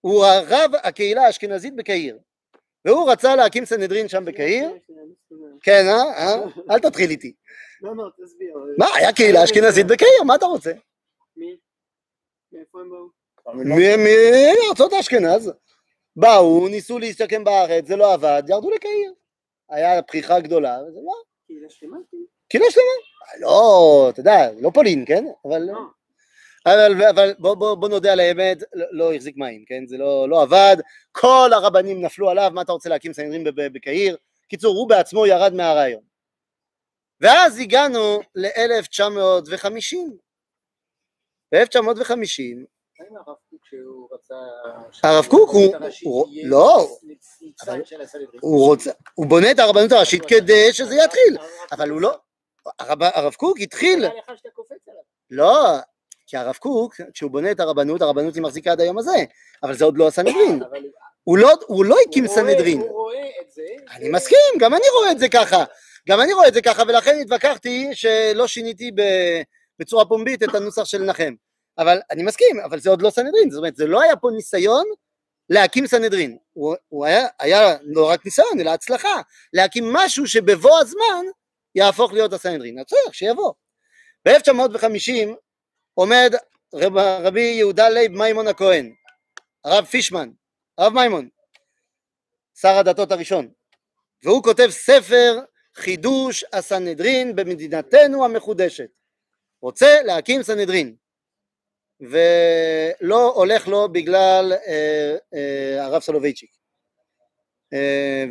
הוא 0.00 0.24
הרב 0.24 0.70
הקהילה 0.82 1.22
האשכנזית 1.22 1.76
בקהיר. 1.76 2.18
והוא 2.84 3.10
רצה 3.12 3.36
להקים 3.36 3.64
סנהדרין 3.64 4.08
שם 4.08 4.24
בקהיר. 4.24 4.70
כן, 5.62 5.82
אה? 5.88 6.02
אה? 6.02 6.34
אל 6.70 6.78
תתחיל 6.78 7.10
איתי. 7.10 7.34
לא, 7.80 7.96
לא. 7.96 8.10
מה, 8.78 8.86
היה 8.94 9.12
קהילה 9.12 9.44
אשכנזית 9.44 9.86
בקהיר, 9.86 10.22
מה 10.26 10.34
אתה 10.34 10.46
רוצה? 10.46 10.72
מי? 11.36 11.46
מאיפה 11.46 11.56
הם 11.56 11.56
באו? 11.56 11.56
לא- 11.56 12.39
מארצות 14.66 14.92
אשכנז. 14.92 15.52
באו, 16.16 16.68
ניסו 16.68 16.98
להסתכם 16.98 17.44
בארץ, 17.44 17.86
זה 17.86 17.96
לא 17.96 18.12
עבד, 18.12 18.42
ירדו 18.48 18.70
לקהיר. 18.70 19.12
היה 19.70 20.02
פריחה 20.02 20.40
גדולה, 20.40 20.78
וזה 20.88 20.98
לא, 21.04 21.12
קהילה 21.46 21.70
שלמה? 21.70 21.96
קהילה 22.48 22.70
שלמה. 22.70 23.40
לא, 23.40 24.06
אתה 24.10 24.20
יודע, 24.20 24.50
לא 24.60 24.70
פולין, 24.74 25.04
כן? 25.06 25.24
אבל... 25.44 25.58
לא. 25.62 25.78
אבל, 26.66 27.04
אבל 27.04 27.34
בוא, 27.38 27.54
בוא, 27.54 27.74
בוא 27.74 27.88
נודה 27.88 28.12
על 28.12 28.20
האמת, 28.20 28.62
לא, 28.74 28.86
לא 28.90 29.14
החזיק 29.14 29.36
מים, 29.36 29.64
כן? 29.66 29.86
זה 29.86 29.98
לא, 29.98 30.28
לא 30.28 30.42
עבד, 30.42 30.76
כל 31.12 31.50
הרבנים 31.52 32.04
נפלו 32.04 32.30
עליו, 32.30 32.50
מה 32.54 32.62
אתה 32.62 32.72
רוצה 32.72 32.88
להקים 32.88 33.12
סנהדרין 33.12 33.44
בב- 33.44 33.72
בקהיר? 33.72 34.16
קיצור, 34.48 34.76
הוא 34.76 34.88
בעצמו 34.88 35.26
ירד 35.26 35.54
מהרעיון. 35.54 36.02
ואז 37.20 37.58
הגענו 37.58 38.20
ל-1950. 38.34 39.96
ב-1950 41.52 42.56
האם 43.00 43.16
הרב 43.16 43.36
קוק 43.50 43.60
שהוא. 43.64 44.08
הרב 45.02 45.26
קוק 45.26 45.50
הוא- 45.50 45.74
לא. 46.44 46.88
הוא 49.14 49.26
בונה 49.26 49.50
את 49.50 49.58
הרבנות 49.58 49.92
הראשית 49.92 50.22
כדי 50.26 50.72
שזה 50.72 50.94
יתחיל, 51.04 51.36
אבל 51.72 51.90
הוא 51.90 52.00
לא, 52.00 52.18
הרב, 52.78 53.34
קוק 53.34 53.60
התחיל. 53.60 54.04
לא, 55.30 55.66
כי 56.26 56.36
הרב 56.36 56.54
קוק, 56.56 56.94
כשהוא 57.14 57.30
בונה 57.30 57.50
את 57.50 57.60
הרבנות, 57.60 58.02
הרבנות 58.02 58.34
היא 58.34 58.42
מחזיקה 58.42 58.72
עד 58.72 58.80
היום 58.80 58.98
הזה, 58.98 59.16
אבל 59.62 59.74
זה 59.74 59.84
עוד 59.84 59.98
לא 59.98 60.08
הסנהדרין, 60.08 60.60
הוא 61.24 61.38
לא, 61.38 61.50
הוא 61.66 61.84
לא 61.84 61.96
הקים 62.08 62.26
סנהדרין, 62.26 62.80
הוא 62.80 62.90
רואה 62.90 63.26
את 63.42 63.50
זה. 63.50 63.62
אני 63.96 64.08
מסכים, 64.08 64.38
גם 64.58 64.74
אני 64.74 64.84
רואה 64.98 65.10
את 65.12 65.18
זה 65.18 65.28
ככה, 65.28 65.64
גם 66.08 66.20
אני 66.20 66.32
רואה 66.32 66.48
את 66.48 66.54
זה 66.54 66.62
ככה, 66.62 66.82
ולכן 66.88 67.18
התווכחתי 67.20 67.88
שלא 67.92 68.46
שיניתי 68.46 68.90
ב- 68.94 69.42
בצורה 69.80 70.04
פומבית 70.04 70.42
את 70.42 70.54
הנוסח 70.54 70.84
של 70.84 71.02
נחם, 71.02 71.34
אבל 71.78 72.00
אני 72.10 72.22
מסכים, 72.22 72.60
אבל 72.64 72.80
זה 72.80 72.90
עוד 72.90 73.02
לא 73.02 73.10
סנהדרין, 73.10 73.50
זאת 73.50 73.58
אומרת, 73.58 73.76
זה 73.76 73.86
לא 73.86 74.02
היה 74.02 74.16
פה 74.16 74.28
ניסיון 74.36 74.84
להקים 75.50 75.86
סנהדרין, 75.86 76.38
הוא, 76.52 76.76
הוא 76.88 77.06
היה, 77.06 77.26
היה 77.38 77.76
לא 77.82 78.10
רק 78.10 78.24
ניסיון, 78.24 78.60
אלא 78.60 78.70
הצלחה, 78.70 79.20
להקים 79.52 79.92
משהו 79.92 80.26
שבבוא 80.26 80.78
הזמן 80.80 81.24
יהפוך 81.74 82.12
להיות 82.12 82.32
הסנהדרין, 82.32 82.76
בסדר, 82.86 83.12
שיבוא. 83.12 83.52
ב-1950 84.28 85.28
עומד 85.94 86.34
רב, 86.74 86.96
רבי 86.96 87.54
יהודה 87.58 87.88
לייב 87.88 88.12
מימון 88.12 88.48
הכהן, 88.48 88.94
הרב 89.64 89.84
פישמן, 89.84 90.30
הרב 90.78 90.92
מימון, 90.92 91.28
שר 92.60 92.76
הדתות 92.78 93.12
הראשון, 93.12 93.48
והוא 94.24 94.42
כותב 94.42 94.68
ספר 94.70 95.40
חידוש 95.74 96.44
הסנהדרין 96.52 97.36
במדינתנו 97.36 98.24
המחודשת. 98.24 98.99
רוצה 99.62 100.02
להקים 100.02 100.42
סנהדרין, 100.42 100.94
ולא 102.00 103.32
הולך 103.34 103.68
לו 103.68 103.88
בגלל 103.92 104.52
אה, 104.66 105.16
אה, 105.34 105.84
הרב 105.84 106.02
סולובייצ'יק. 106.02 106.50
אה, 107.72 108.24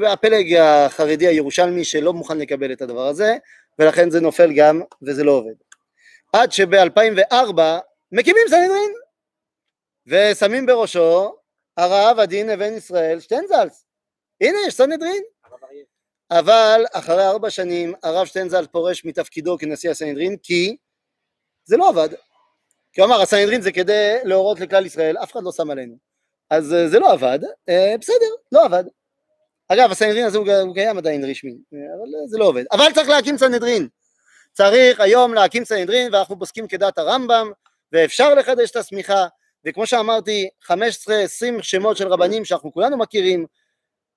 והפלג 0.00 0.54
החרדי 0.54 1.26
הירושלמי 1.26 1.84
שלא 1.84 2.12
מוכן 2.12 2.38
לקבל 2.38 2.72
את 2.72 2.82
הדבר 2.82 3.06
הזה, 3.06 3.36
ולכן 3.78 4.10
זה 4.10 4.20
נופל 4.20 4.52
גם 4.56 4.80
וזה 5.02 5.24
לא 5.24 5.32
עובד. 5.32 5.54
עד 6.32 6.52
שב-2004 6.52 7.60
מקימים 8.12 8.42
סנהדרין, 8.48 8.92
ושמים 10.06 10.66
בראשו 10.66 11.34
הרב 11.76 12.18
הדין 12.18 12.50
אבן 12.50 12.74
ישראל 12.74 13.20
שטיינזלץ. 13.20 13.84
הנה 14.40 14.58
יש 14.66 14.74
סנהדרין. 14.74 15.22
אבל 16.30 16.84
אחרי 16.92 17.26
ארבע 17.26 17.50
שנים 17.50 17.94
הרב 18.02 18.26
שטיינזלץ 18.26 18.68
פורש 18.72 19.04
מתפקידו 19.04 19.58
כנשיא 19.58 19.90
הסנהדרין 19.90 20.36
כי 20.42 20.76
זה 21.64 21.76
לא 21.76 21.88
עבד. 21.88 22.08
אמר 23.04 23.20
הסנהדרין 23.20 23.60
זה 23.60 23.72
כדי 23.72 24.16
להורות 24.24 24.60
לכלל 24.60 24.86
ישראל, 24.86 25.16
אף 25.16 25.32
אחד 25.32 25.42
לא 25.42 25.52
שם 25.52 25.70
עלינו. 25.70 25.96
אז 26.50 26.74
אה, 26.74 26.88
זה 26.88 26.98
לא 26.98 27.12
עבד, 27.12 27.38
אה, 27.68 27.94
בסדר, 28.00 28.34
לא 28.52 28.64
עבד. 28.64 28.84
אגב 29.68 29.90
הסנהדרין 29.90 30.24
הזה 30.24 30.38
הוא 30.38 30.74
קיים 30.74 30.98
עדיין 30.98 31.24
רשמי, 31.24 31.50
אה, 31.74 31.78
אבל 31.98 32.28
זה 32.28 32.38
לא 32.38 32.44
עובד. 32.44 32.64
אבל 32.72 32.92
צריך 32.94 33.08
להקים 33.08 33.38
סנהדרין. 33.38 33.88
צריך 34.52 35.00
היום 35.00 35.34
להקים 35.34 35.64
סנהדרין 35.64 36.14
ואנחנו 36.14 36.38
פוסקים 36.38 36.68
כדת 36.68 36.98
הרמב"ם 36.98 37.50
ואפשר 37.92 38.34
לחדש 38.34 38.70
את 38.70 38.76
הסמיכה 38.76 39.26
וכמו 39.66 39.86
שאמרתי 39.86 40.48
15-20 40.64 40.72
שמות 41.62 41.96
של 41.96 42.08
רבנים 42.08 42.44
שאנחנו 42.44 42.72
כולנו 42.72 42.98
מכירים 42.98 43.46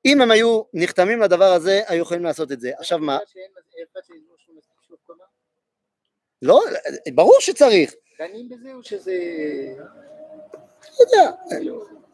אם 0.06 0.22
הם 0.22 0.32
היו 0.32 0.62
נחתמים 0.74 1.22
לדבר 1.22 1.54
הזה 1.54 1.82
היו 1.88 2.02
יכולים 2.02 2.24
לעשות 2.24 2.52
את 2.52 2.60
זה. 2.60 2.72
עכשיו 2.78 3.00
מה? 3.00 3.18
קומה? 5.08 5.24
לא 6.42 6.62
ברור 7.16 7.36
שצריך. 7.40 7.94
דנים 8.20 8.50
בזה 8.50 8.74
או 8.74 8.84
שזה... 8.84 9.14
לא 11.00 11.06
יודע. 11.06 11.32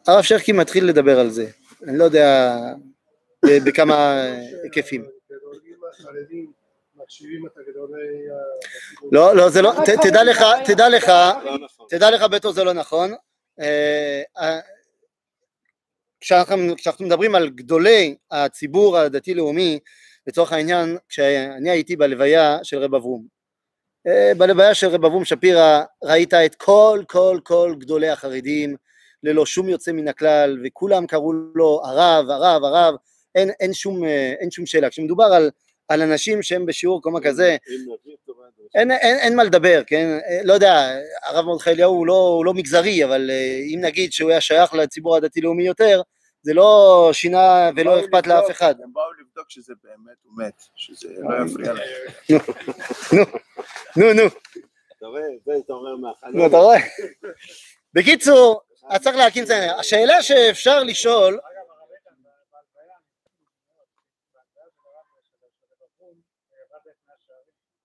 הרב 0.06 0.22
שרקי 0.22 0.52
מתחיל 0.52 0.84
לדבר 0.88 1.20
על 1.20 1.30
זה. 1.30 1.46
אני 1.88 1.98
לא 1.98 2.04
יודע 2.04 2.56
בכמה 3.66 4.22
היקפים. 4.62 5.04
הגדולים 5.30 5.80
החרדים 5.92 6.52
מחשיבים 6.96 7.46
את 7.46 7.52
הגדולי 7.56 8.30
ה- 8.30 9.08
לא 9.12 9.36
לא 9.36 9.50
זה 9.50 9.62
לא 9.62 9.72
תדע 10.02 10.24
לך 10.24 10.42
תדע 10.64 10.88
לך. 10.88 11.12
תדע 11.88 12.10
לך 12.10 12.22
בטח 12.22 12.50
זה 12.50 12.64
לא 12.64 12.72
נכון. 12.72 13.10
אה, 13.60 14.22
אה, 14.38 14.60
כשאנחנו, 16.20 16.76
כשאנחנו 16.76 17.04
מדברים 17.06 17.34
על 17.34 17.48
גדולי 17.48 18.16
הציבור 18.30 18.98
הדתי-לאומי 18.98 19.78
לצורך 20.26 20.52
העניין 20.52 20.96
כשאני 21.08 21.70
הייתי 21.70 21.96
בלוויה 21.96 22.58
של 22.62 22.78
רב 22.78 22.94
אברום 22.94 23.24
אה, 24.06 24.32
בלוויה 24.38 24.74
של 24.74 24.86
רב 24.86 25.04
אברום 25.04 25.24
שפירא 25.24 25.82
ראית 26.04 26.34
את 26.34 26.54
כל 26.54 27.02
כל 27.08 27.38
כל 27.42 27.74
גדולי 27.78 28.08
החרדים 28.08 28.76
ללא 29.22 29.46
שום 29.46 29.68
יוצא 29.68 29.92
מן 29.92 30.08
הכלל 30.08 30.58
וכולם 30.64 31.06
קראו 31.06 31.32
לו 31.32 31.80
הרב 31.84 32.30
הרב 32.30 32.64
הרב 32.64 32.94
אין, 33.34 33.50
אין, 33.60 33.72
שום, 33.72 34.04
אה, 34.04 34.34
אין 34.40 34.50
שום 34.50 34.66
שאלה. 34.66 34.90
כשמדובר 34.90 35.24
על, 35.24 35.50
על 35.88 36.02
אנשים 36.02 36.42
שהם 36.42 36.66
בשיעור 36.66 37.02
קומה 37.02 37.20
כזה 37.20 37.56
אין, 38.74 38.90
אין, 38.90 39.16
אין 39.18 39.36
מה 39.36 39.44
לדבר, 39.44 39.82
כן? 39.86 40.18
אה, 40.28 40.40
לא 40.44 40.52
יודע, 40.52 40.88
הרב 41.26 41.44
מרדכי 41.46 41.70
אליהו 41.70 41.92
הוא 41.94 42.06
לא, 42.06 42.12
הוא 42.36 42.44
לא 42.44 42.54
מגזרי, 42.54 43.04
אבל 43.04 43.30
אה, 43.30 43.60
אם 43.74 43.78
נגיד 43.82 44.12
שהוא 44.12 44.30
היה 44.30 44.40
שייך 44.40 44.74
לציבור 44.74 45.16
הדתי-לאומי 45.16 45.66
יותר, 45.66 46.02
זה 46.42 46.54
לא 46.54 47.10
שינה 47.12 47.70
ולא 47.76 48.00
אכפת 48.00 48.26
לאף 48.26 48.50
אחד. 48.50 48.74
הם 48.84 48.92
באו 48.92 49.12
לבדוק 49.20 49.50
שזה 49.50 49.72
באמת 49.84 50.16
הוא 50.22 50.32
מת, 50.38 50.62
שזה 50.76 51.08
לא 51.18 51.46
יפריע 51.46 51.72
להם. 51.72 52.38
נו, 53.96 54.12
נו, 54.12 54.22
אתה 54.96 55.06
רואה, 55.06 55.22
זה 55.44 55.52
אתה 55.64 55.72
אומר 55.72 55.96
מהחלום. 55.96 56.36
נו, 56.36 56.46
אתה 56.46 56.56
רואה? 56.56 56.78
בקיצור, 57.94 58.60
אז 58.88 59.02
צריך 59.02 59.16
להקים 59.16 59.42
את 59.42 59.48
זה. 59.48 59.72
השאלה 59.74 60.22
שאפשר 60.22 60.82
לשאול, 60.82 61.38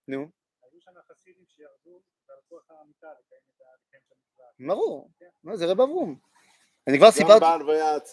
נו, 0.08 0.18
היו 0.64 0.82
שם 0.82 0.92
חסידים 1.12 1.46
שירדו 1.48 2.02
והלכו 2.30 2.60
אחר 2.60 2.74
המיטה 2.82 3.08
לקיים 3.20 3.42
את 3.56 3.62
ה- 3.62 3.76
לקיים 3.88 4.04
את 4.08 4.12
המצווה. 4.12 4.46
ברור, 4.68 5.10
מה, 5.44 5.58
זה 5.58 5.66
רב 5.66 5.82
אברום. 5.82 6.16
אני 6.88 6.98
כבר 6.98 7.12
סיפרתי. 7.12 7.46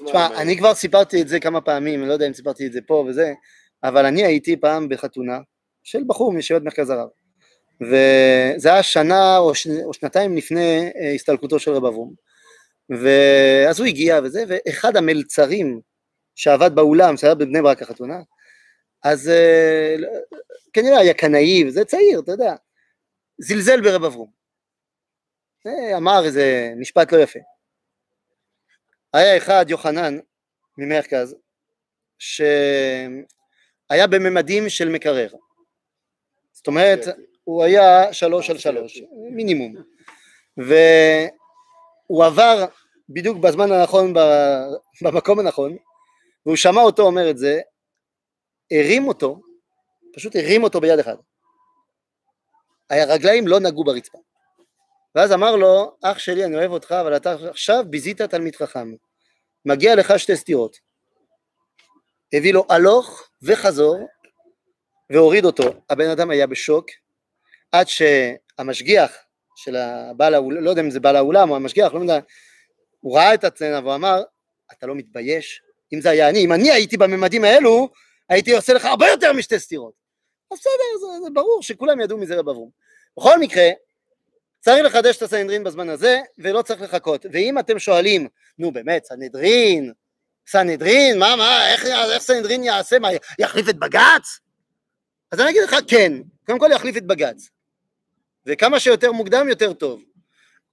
תשמע, 0.05 0.41
אני 0.41 0.59
כבר 0.59 0.75
סיפרתי 0.75 1.23
את 1.23 1.29
זה 1.29 1.41
כמה 1.41 1.61
פעמים, 1.61 2.01
אני 2.01 2.09
לא 2.09 2.13
יודע 2.13 2.27
אם 2.27 2.33
סיפרתי 2.33 2.67
את 2.67 2.73
זה 2.73 2.81
פה 2.87 3.05
וזה, 3.09 3.33
אבל 3.85 4.07
אני 4.07 4.25
הייתי 4.25 4.57
פעם 4.57 4.89
בחתונה 4.89 5.39
של 5.83 6.03
בחור 6.07 6.33
מישיבת 6.33 6.63
מרכז 6.63 6.91
הרב, 6.91 7.09
וזה 7.81 8.73
היה 8.73 8.83
שנה 8.83 9.39
או, 9.39 9.55
ש... 9.55 9.67
או 9.85 9.95
שנתיים 9.95 10.37
לפני 10.37 10.91
אה, 10.97 11.13
הסתלקותו 11.15 11.59
של 11.59 11.71
רב 11.71 11.85
אברום, 11.85 12.15
ואז 12.91 13.81
הוא 13.81 13.87
הגיע 13.87 14.21
וזה, 14.25 14.45
ואחד 14.49 14.97
המלצרים 14.97 15.81
שעבד 16.35 16.75
באולם, 16.75 17.17
שהיה 17.17 17.35
בבני 17.35 17.63
ברק 17.63 17.83
החתונה, 17.83 18.19
אז 19.05 19.29
אה, 19.29 19.97
כנראה 20.73 20.99
היה 20.99 21.15
קנאי, 21.15 21.65
וזה 21.69 21.85
צעיר, 21.85 22.21
אתה 22.21 22.33
יודע, 22.33 22.55
זלזל 23.39 23.81
ברב 23.81 24.05
אברום, 24.05 24.40
אמר 25.97 26.25
איזה 26.25 26.73
משפט 26.77 27.13
לא 27.13 27.19
יפה. 27.19 27.39
היה 29.13 29.37
אחד, 29.37 29.67
יוחנן, 29.69 30.19
ממרכז, 30.79 31.37
שהיה 32.19 32.47
בממדים 34.11 34.69
של 34.69 34.89
מקרר. 34.89 35.29
זאת 36.53 36.67
אומרת, 36.67 37.01
הוא 37.45 37.65
היה 37.65 38.13
שלוש 38.13 38.51
על 38.51 38.59
שלוש, 38.59 39.03
מינימום. 39.31 39.75
והוא 40.57 42.25
עבר 42.25 42.65
בדיוק 43.09 43.39
בזמן 43.39 43.73
הנכון, 43.73 44.13
במקום 45.03 45.39
הנכון, 45.39 45.77
והוא 46.47 46.57
שמע 46.57 46.81
אותו 46.81 47.03
אומר 47.03 47.31
את 47.31 47.39
זה, 47.39 47.61
הרים 48.73 49.09
אותו, 49.09 49.41
פשוט 50.15 50.37
הרים 50.37 50.63
אותו 50.63 50.81
ביד 50.81 50.99
אחד. 50.99 51.17
הרגליים 52.91 53.49
לא 53.49 53.61
נגעו 53.61 53.85
ברצפה. 53.85 54.19
ואז 55.15 55.33
אמר 55.33 55.57
לו, 55.57 55.97
אח 56.03 56.19
שלי, 56.19 56.45
אני 56.45 56.57
אוהב 56.57 56.71
אותך, 56.71 56.93
אבל 56.93 57.17
אתה 57.17 57.37
עכשיו 57.51 57.85
ביזית 57.91 58.23
תלמיד 58.23 58.57
חכם. 58.57 58.95
מגיע 59.65 59.95
לך 59.95 60.19
שתי 60.19 60.37
סטירות. 60.37 60.77
הביא 62.33 62.53
לו 62.53 62.67
הלוך 62.69 63.29
וחזור, 63.43 64.09
והוריד 65.11 65.45
אותו. 65.45 65.75
הבן 65.91 66.11
אדם 66.11 66.31
היה 66.31 66.47
בשוק, 66.47 66.87
עד 67.73 67.87
שהמשגיח 67.89 69.17
של 69.57 69.77
הבעל 69.77 70.35
האולם, 70.35 70.65
לא 70.65 70.71
יודע 70.71 70.83
אם 70.83 70.91
זה 70.91 71.01
בעל 71.01 71.17
האולם 71.17 71.51
או 71.51 71.57
המשגיח, 71.57 71.95
לא 71.95 72.01
יודע, 72.01 72.19
הוא 73.01 73.17
ראה 73.17 73.35
את 73.35 73.45
הצנע 73.45 73.79
והוא 73.79 73.95
אמר, 73.95 74.23
אתה 74.73 74.87
לא 74.87 74.95
מתבייש? 74.95 75.63
אם 75.95 76.01
זה 76.01 76.11
היה 76.11 76.29
אני, 76.29 76.45
אם 76.45 76.53
אני 76.53 76.71
הייתי 76.71 76.97
בממדים 76.97 77.45
האלו, 77.45 77.89
הייתי 78.29 78.53
עושה 78.53 78.73
לך 78.73 78.85
הרבה 78.85 79.09
יותר 79.09 79.33
משתי 79.33 79.59
סטירות. 79.59 79.95
אז 80.53 80.59
בסדר, 80.59 80.99
זה, 81.01 81.25
זה 81.25 81.31
ברור 81.35 81.63
שכולם 81.63 82.01
ידעו 82.01 82.19
מזה 82.19 82.39
רב 82.39 82.49
אברום. 82.49 82.71
בכל 83.19 83.39
מקרה, 83.39 83.69
צריך 84.61 84.85
לחדש 84.85 85.17
את 85.17 85.23
הסנהדרין 85.23 85.65
בזמן 85.65 85.89
הזה, 85.89 86.21
ולא 86.39 86.63
צריך 86.63 86.83
לחכות. 86.83 87.27
ואם 87.33 87.59
אתם 87.59 87.79
שואלים, 87.79 88.29
נו 88.59 88.73
באמת, 88.73 89.07
אז 95.33 95.41
אני 95.41 95.51
אגיד 95.51 95.63
לך 95.63 95.77
כן, 95.89 96.13
קודם 96.47 96.59
כל 96.59 96.69
יחליף 96.73 96.97
את 96.97 97.07
בג"ץ, 97.07 97.49
וכמה 98.47 98.81
שיותר 98.81 99.13
מוקדם 99.13 99.49
יותר 99.49 99.73
טוב, 99.73 100.03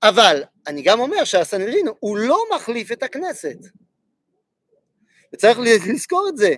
אבל 0.03 0.43
אני 0.67 0.81
גם 0.81 0.99
אומר 0.99 1.23
שהסנהדרין 1.23 1.87
הוא 1.99 2.17
לא 2.17 2.43
מחליף 2.55 2.91
את 2.91 3.03
הכנסת, 3.03 3.57
וצריך 5.33 5.59
לזכור 5.59 6.27
את 6.29 6.37
זה, 6.37 6.55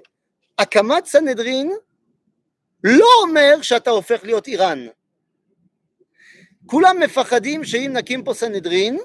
הקמת 0.60 1.06
סנהדרין 1.06 1.72
לא 2.84 3.08
אומר 3.22 3.62
שאתה 3.62 3.90
הופך 3.90 4.24
להיות 4.24 4.48
איראן, 4.48 4.88
כולם 6.70 7.00
מפחדים 7.00 7.64
שאם 7.64 7.92
נקים 7.94 8.24
פה 8.24 8.34
סנהדרין 8.34 8.98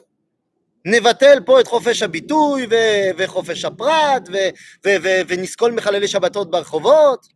נבטל 0.85 1.39
פה 1.47 1.61
את 1.61 1.67
חופש 1.67 2.03
הביטוי 2.03 2.67
ו- 2.71 3.11
וחופש 3.19 3.65
הפרט 3.65 4.29
ו- 4.29 4.49
ו- 4.87 4.97
ו- 5.03 5.21
ונסקול 5.29 5.73
מחללי 5.73 6.09
שבתות 6.09 6.51
ברחובות. 6.51 7.27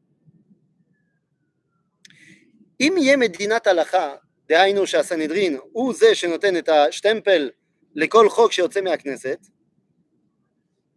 אם 2.80 2.94
יהיה 2.98 3.16
מדינת 3.16 3.66
הלכה, 3.66 4.14
דהיינו 4.48 4.86
שהסנהדרין 4.86 5.58
הוא 5.72 5.94
זה 5.94 6.14
שנותן 6.14 6.56
את 6.56 6.68
השטמפל 6.68 7.50
לכל 7.94 8.28
חוק 8.28 8.52
שיוצא 8.52 8.80
מהכנסת, 8.80 9.38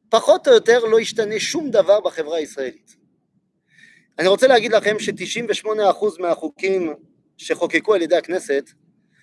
פחות 0.10 0.48
או 0.48 0.54
יותר 0.54 0.80
לא 0.80 1.00
ישתנה 1.00 1.40
שום 1.40 1.70
דבר 1.70 2.00
בחברה 2.00 2.38
הישראלית. 2.38 2.96
אני 4.20 4.28
רוצה 4.28 4.48
להגיד 4.48 4.72
לכם 4.72 5.00
ש-98% 5.00 5.68
מהחוקים 6.20 6.94
שחוקקו 7.38 7.94
על 7.94 8.02
ידי 8.02 8.16
הכנסת, 8.16 8.72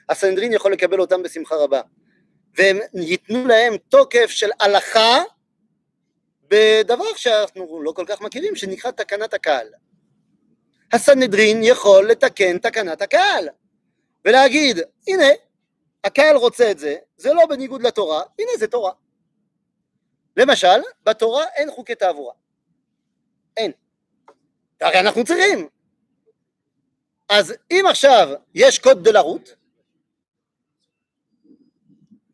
הסנהדרין 0.08 0.52
יכול 0.52 0.72
לקבל 0.72 1.00
אותם 1.00 1.22
בשמחה 1.22 1.54
רבה. 1.54 1.80
והם 2.54 2.78
ייתנו 2.94 3.46
להם 3.46 3.76
תוקף 3.88 4.26
של 4.26 4.50
הלכה 4.60 5.22
בדבר 6.48 7.14
שאנחנו 7.16 7.82
לא 7.82 7.92
כל 7.92 8.04
כך 8.08 8.20
מכירים, 8.20 8.56
שנקרא 8.56 8.90
תקנת 8.90 9.34
הקהל. 9.34 9.68
הסנהדרין 10.92 11.60
יכול 11.62 12.10
לתקן 12.10 12.58
תקנת 12.58 13.02
הקהל, 13.02 13.48
ולהגיד, 14.24 14.78
הנה, 15.08 15.28
הקהל 16.04 16.36
רוצה 16.36 16.70
את 16.70 16.78
זה, 16.78 16.96
זה 17.16 17.32
לא 17.32 17.46
בניגוד 17.46 17.82
לתורה, 17.82 18.22
הנה 18.38 18.50
זה 18.58 18.66
תורה. 18.66 18.92
למשל, 20.36 20.80
בתורה 21.04 21.44
אין 21.56 21.70
חוקי 21.70 21.94
תעבורה. 21.94 22.34
אין. 23.56 23.72
הרי 24.80 25.00
אנחנו 25.00 25.24
צריכים. 25.24 25.68
אז 27.28 27.54
אם 27.70 27.84
עכשיו 27.90 28.28
יש 28.54 28.78
קוד 28.78 29.04
דה 29.04 29.12
לרוט, 29.12 29.50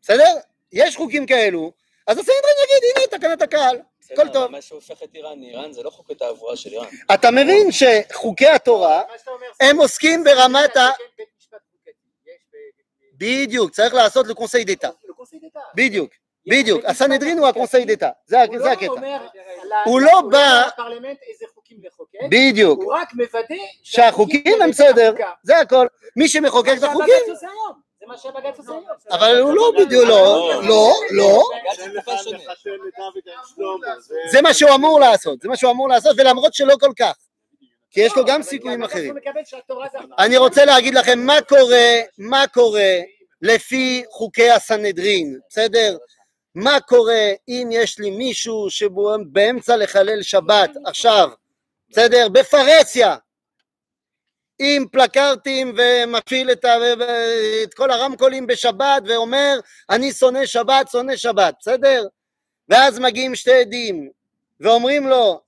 בסדר? 0.05 0.35
יש 0.71 0.95
חוקים 0.97 1.25
כאלו, 1.25 1.71
אז 2.07 2.17
הסנהדרין 2.17 2.55
יגיד, 2.63 2.89
הנה 2.97 3.07
תקנת 3.19 3.41
הקהל, 3.41 3.77
הכל 4.11 4.29
טוב. 4.33 4.51
מה 4.51 4.61
שהופך 4.61 5.03
את 5.03 5.09
איראן 5.15 5.39
לאיראן 5.41 5.73
זה 5.73 5.83
לא 5.83 5.89
חוקי 5.89 6.15
תעבורה 6.15 6.55
של 6.55 6.69
איראן. 6.69 6.87
אתה 7.13 7.31
מבין 7.31 7.67
שחוקי 7.71 8.47
התורה, 8.47 9.01
הם 9.61 9.77
עוסקים 9.77 10.23
ברמת 10.23 10.77
ה... 10.77 10.89
בדיוק, 13.17 13.71
צריך 13.71 13.93
לעשות 13.93 14.27
לקונסי 14.27 14.63
דתה. 14.63 14.89
בדיוק, 15.75 16.11
בדיוק. 16.49 16.85
הסנהדרין 16.85 17.37
הוא 17.37 17.47
הקונסי 17.47 17.85
דתה, 17.85 18.09
זה 18.25 18.37
לא 18.51 18.67
הקטע. 18.71 18.85
אומר 18.87 19.07
על 19.61 19.71
הוא 19.85 20.01
לא 20.01 20.11
אומר 20.19 20.29
בא- 20.29 20.67
לפרלמנט 20.67 21.17
איזה 21.29 21.45
חוקים 21.55 21.77
לחוקק, 21.83 22.19
בדיוק. 22.29 22.79
הוא 22.83 22.93
רק 22.93 23.13
מוודא 23.13 23.55
שהחוקים 23.83 24.61
הם 24.61 24.69
בסדר. 24.69 25.13
זה 25.43 25.57
הכל. 25.59 25.87
מי 26.15 26.27
שמחוקק 26.27 26.67
את 26.73 26.79
שהבג"ץ 26.79 26.83
החוקים. 26.89 27.35
זה 28.05 28.11
מה 28.11 28.17
שהבג"ץ 28.17 28.59
עושה 28.59 28.71
היום. 28.71 28.83
אבל 29.11 29.37
הוא 29.41 29.53
לא 29.53 29.71
בדיוק, 29.79 30.03
לא, 30.07 30.51
לא, 30.67 30.93
לא. 31.11 31.43
שלמה, 33.55 33.99
זה- 34.31 34.41
מה 34.41 34.53
שהוא 34.53 34.71
אמור 34.75 34.99
לעשות, 34.99 35.41
זה 35.41 35.47
מה 35.49 35.57
שהוא 35.57 35.71
אמור 35.71 35.89
לעשות, 35.89 36.15
ולמרות 36.19 36.53
שלא 36.53 36.75
כל 36.79 36.91
כך. 36.99 37.13
כי 37.91 38.01
יש 38.01 38.13
לו 38.17 38.25
גם 38.25 38.43
סיכויים 38.43 38.83
אחרים. 38.83 39.15
אני 40.19 40.37
רוצה 40.37 40.65
להגיד 40.65 40.93
לכם 40.93 41.19
מה 41.19 41.41
קורה, 41.49 41.99
מה 42.17 42.47
קורה 42.53 42.99
לפי 43.41 44.03
חוקי 44.11 44.49
הסנהדרין, 44.49 45.39
בסדר? 45.49 45.97
מה 46.55 46.79
קורה 46.79 47.31
אם 47.47 47.69
יש 47.71 47.99
לי 47.99 48.09
מישהו 48.11 48.69
שבאמצע 48.69 49.77
לחלל 49.77 50.21
שבת 50.21 50.69
עכשיו, 50.85 51.29
בסדר? 51.89 52.27
בפרהסיה, 52.29 53.15
עם 54.59 54.85
פלקרטים 54.91 55.75
ומפעיל 55.77 56.51
את, 56.51 56.65
ה- 56.65 56.93
את 57.63 57.73
כל 57.73 57.91
הרמקולים 57.91 58.47
בשבת 58.47 59.03
ואומר 59.07 59.59
אני 59.89 60.11
שונא 60.13 60.45
שבת, 60.45 60.89
שונא 60.91 61.15
שבת, 61.15 61.55
בסדר? 61.59 62.07
ואז 62.69 62.99
מגיעים 62.99 63.35
שתי 63.35 63.53
עדים 63.53 64.09
ואומרים 64.59 65.07
לו 65.07 65.41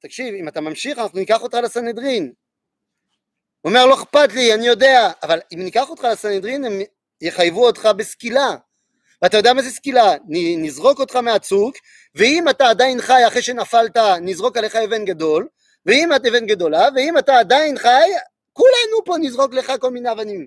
תקשיב, 0.00 0.34
אם 0.34 0.48
אתה 0.48 0.60
ממשיך 0.60 0.98
אנחנו 0.98 1.18
ניקח 1.18 1.42
אותך 1.42 1.58
לסנהדרין 1.62 2.32
הוא 3.60 3.70
אומר 3.70 3.86
לא 3.86 3.94
אכפת 3.94 4.32
לי, 4.32 4.54
אני 4.54 4.66
יודע, 4.66 5.10
אבל 5.22 5.40
אם 5.54 5.58
ניקח 5.64 5.90
אותך 5.90 6.04
לסנהדרין 6.04 6.64
הם 6.64 6.80
יחייבו 7.20 7.66
אותך 7.66 7.88
בסקילה 7.96 8.56
ואתה 9.22 9.36
יודע 9.36 9.52
מה 9.52 9.62
זה 9.62 9.70
סקילה? 9.70 10.14
נזרוק 10.58 10.98
אותך 10.98 11.16
מהצוק 11.16 11.76
ואם 12.14 12.48
אתה 12.48 12.68
עדיין 12.68 13.00
חי 13.00 13.26
אחרי 13.26 13.42
שנפלת 13.42 13.96
נזרוק 14.20 14.56
עליך 14.56 14.76
אבן 14.76 15.04
גדול 15.04 15.48
ואם 15.86 16.12
את 16.16 16.26
אבן 16.26 16.46
גדולה 16.46 16.88
ואם 16.94 17.18
אתה 17.18 17.38
עדיין 17.38 17.78
חי 17.78 18.08
כולנו 18.52 19.04
פה 19.04 19.14
נזרוק 19.20 19.54
לך 19.54 19.72
כל 19.80 19.90
מיני 19.90 20.12
אבנים 20.12 20.46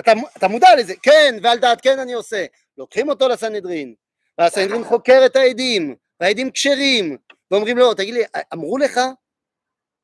אתה, 0.00 0.12
אתה 0.36 0.48
מודע 0.48 0.68
לזה, 0.78 0.94
כן 1.02 1.34
ועל 1.42 1.58
דעת 1.58 1.80
כן 1.80 1.98
אני 1.98 2.12
עושה 2.12 2.46
לוקחים 2.78 3.08
אותו 3.08 3.28
לסנהדרין 3.28 3.94
והסנהדרין 4.38 4.84
חוקר 4.84 5.22
את 5.26 5.36
העדים 5.36 5.94
והעדים 6.20 6.50
כשרים 6.50 7.16
ואומרים 7.50 7.78
לו 7.78 7.94
תגיד 7.94 8.14
לי 8.14 8.22
אמרו 8.54 8.78
לך 8.78 9.00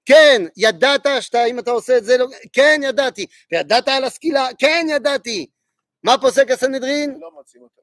כן, 0.04 0.42
ידעת 0.56 1.06
שאתה, 1.20 1.44
אם 1.44 1.58
אתה 1.58 1.70
עושה 1.70 1.96
את 1.96 2.04
זה, 2.04 2.18
לא... 2.18 2.26
כן, 2.52 2.80
ידעתי. 2.84 3.26
וידעת 3.52 3.88
על 3.88 4.04
הסקילה? 4.04 4.48
כן, 4.58 4.86
ידעתי. 4.90 5.46
מה 6.02 6.18
פוסק 6.20 6.50
הסנהדרין? 6.50 7.18
לא. 7.20 7.30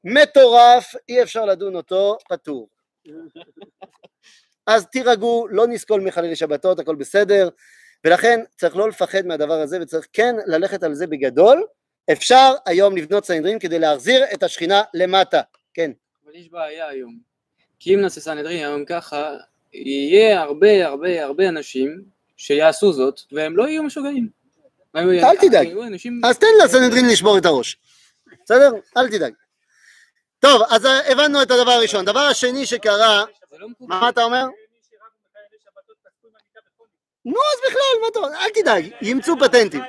מטורף, 0.04 0.94
אי 1.08 1.22
אפשר 1.22 1.44
לדון 1.44 1.76
אותו, 1.76 2.16
פטור. 2.28 2.68
אז 4.66 4.86
תירגעו, 4.86 5.46
לא 5.50 5.66
נסקול 5.66 6.00
מחללי 6.00 6.36
שבתות, 6.36 6.78
הכל 6.78 6.94
בסדר, 6.94 7.48
ולכן 8.04 8.40
צריך 8.58 8.76
לא 8.76 8.88
לפחד 8.88 9.26
מהדבר 9.26 9.60
הזה, 9.60 9.78
וצריך 9.82 10.06
כן 10.12 10.34
ללכת 10.46 10.82
על 10.82 10.94
זה 10.94 11.06
בגדול. 11.06 11.64
אפשר 12.12 12.54
היום 12.66 12.96
לבנות 12.96 13.24
סנהדרין 13.24 13.58
כדי 13.58 13.78
להחזיר 13.78 14.24
את 14.34 14.42
השכינה 14.42 14.82
למטה. 14.94 15.40
כן. 15.74 15.90
אבל 16.24 16.34
יש 16.34 16.48
בעיה 16.48 16.88
היום. 16.88 17.18
כי 17.78 17.94
אם 17.94 18.00
נעשה 18.00 18.20
סנהדרין 18.20 18.64
היום 18.66 18.84
ככה, 18.84 19.36
יהיה 19.72 20.40
הרבה 20.40 20.86
הרבה 20.86 21.24
הרבה 21.24 21.48
אנשים 21.48 22.02
שיעשו 22.36 22.92
זאת, 22.92 23.20
והם 23.32 23.56
לא 23.56 23.68
יהיו 23.68 23.82
משוגעים. 23.82 24.28
אל 24.96 25.36
תדאג. 25.40 25.68
אז 26.24 26.38
תן 26.38 26.46
לסנהדרין 26.64 27.08
לשבור 27.08 27.38
את 27.38 27.46
הראש, 27.46 27.78
בסדר? 28.44 28.72
אל 28.96 29.08
תדאג. 29.08 29.32
טוב, 30.40 30.62
אז 30.70 30.86
הבנו 31.06 31.42
את 31.42 31.50
הדבר 31.50 31.70
הראשון. 31.70 32.04
דבר 32.04 32.20
השני 32.20 32.66
שקרה. 32.66 33.24
מה 33.80 34.08
אתה 34.08 34.22
אומר? 34.22 34.44
נו 37.24 37.36
אז 37.52 37.70
בכלל, 37.70 38.00
מה 38.00 38.08
אתה? 38.08 38.42
אל 38.44 38.50
תדאג, 38.50 38.94
ימצאו 39.02 39.34
פטנטים. 39.40 39.82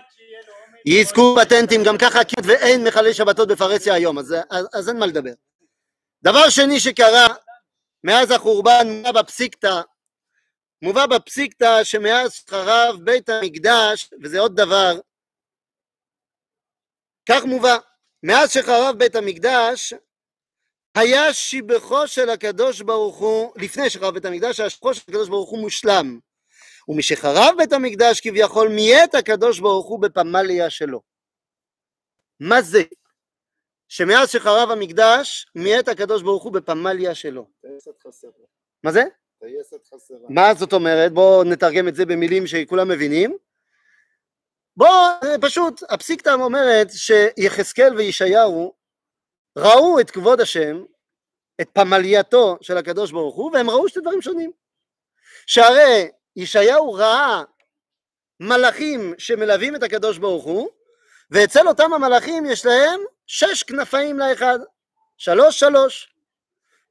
יזכו 0.85 1.35
פטנטים, 1.41 1.83
גם 1.83 1.97
ככה 1.97 2.19
כמעט 2.23 2.45
ואין 2.47 2.87
מחללי 2.87 3.13
שבתות 3.13 3.47
בפרהסיה 3.47 3.93
היום, 3.93 4.19
אז, 4.19 4.35
אז, 4.49 4.67
אז 4.73 4.89
אין 4.89 4.99
מה 4.99 5.05
לדבר. 5.05 5.31
דבר 6.23 6.49
שני 6.49 6.79
שקרה, 6.79 7.27
מאז 8.03 8.31
החורבן 8.31 8.87
מובא 8.87 9.11
בפסיקתא, 9.11 9.81
מובא 10.81 11.05
בפסיקתא 11.05 11.83
שמאז 11.83 12.43
חרב 12.49 12.95
בית 13.03 13.29
המקדש, 13.29 14.09
וזה 14.23 14.39
עוד 14.39 14.55
דבר, 14.55 14.99
כך 17.29 17.43
מובא, 17.45 17.77
מאז 18.23 18.51
שחרב 18.51 18.95
בית 18.97 19.15
המקדש, 19.15 19.93
היה 20.95 21.33
שיבחו 21.33 22.07
של 22.07 22.29
הקדוש 22.29 22.81
ברוך 22.81 23.17
הוא, 23.17 23.53
לפני 23.55 23.89
שחרב 23.89 24.13
בית 24.13 24.25
המקדש, 24.25 24.59
היה 24.59 24.69
שיבחו 24.69 24.93
של 24.93 25.01
הקדוש 25.07 25.29
ברוך 25.29 25.49
הוא 25.49 25.59
מושלם. 25.59 26.19
ומשחרב 26.87 27.55
בית 27.57 27.73
המקדש 27.73 28.21
כביכול 28.21 28.67
מיית 28.67 29.15
הקדוש 29.15 29.59
ברוך 29.59 29.87
הוא 29.87 30.01
בפמליה 30.01 30.69
שלו. 30.69 31.01
מה 32.39 32.61
זה? 32.61 32.83
שמאז 33.89 34.29
שחרב 34.29 34.71
המקדש 34.71 35.47
מיית 35.55 35.87
הקדוש 35.87 36.23
ברוך 36.23 36.43
הוא 36.43 36.53
בפמליה 36.53 37.15
שלו. 37.15 37.47
מה 38.83 38.91
זה? 38.91 39.03
מה 40.29 40.53
זאת 40.53 40.73
אומרת? 40.73 41.11
בואו 41.11 41.43
נתרגם 41.43 41.87
את 41.87 41.95
זה 41.95 42.05
במילים 42.05 42.47
שכולם 42.47 42.87
מבינים. 42.87 43.37
בואו, 44.77 44.91
פשוט, 45.41 45.83
הפסיקתא 45.89 46.29
אומרת 46.29 46.87
שיחזקאל 46.91 47.95
וישעיהו 47.95 48.73
ראו 49.57 49.99
את 49.99 50.11
כבוד 50.11 50.41
השם, 50.41 50.83
את 51.61 51.69
פמלייתו 51.73 52.57
של 52.61 52.77
הקדוש 52.77 53.11
ברוך 53.11 53.35
הוא, 53.35 53.51
והם 53.53 53.69
ראו 53.69 53.89
שתי 53.89 53.99
דברים 53.99 54.21
שונים. 54.21 54.51
שהרי 55.47 56.09
ישעיהו 56.35 56.93
ראה 56.93 57.43
מלאכים 58.39 59.13
שמלווים 59.17 59.75
את 59.75 59.83
הקדוש 59.83 60.17
ברוך 60.17 60.43
הוא, 60.43 60.69
ואצל 61.31 61.67
אותם 61.67 61.93
המלאכים 61.93 62.45
יש 62.45 62.65
להם 62.65 62.99
שש 63.27 63.63
כנפיים 63.63 64.19
לאחד, 64.19 64.59
שלוש 65.17 65.59
שלוש. 65.59 66.15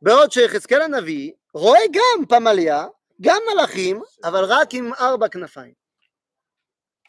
בעוד 0.02 0.32
שיחזקאל 0.32 0.82
הנביא 0.82 1.32
רואה 1.54 1.80
גם 1.92 2.26
פמליה, 2.28 2.86
גם 3.20 3.42
מלאכים, 3.52 4.02
אבל 4.24 4.44
רק 4.44 4.74
עם 4.74 4.94
ארבע 4.94 5.28
כנפיים. 5.28 5.74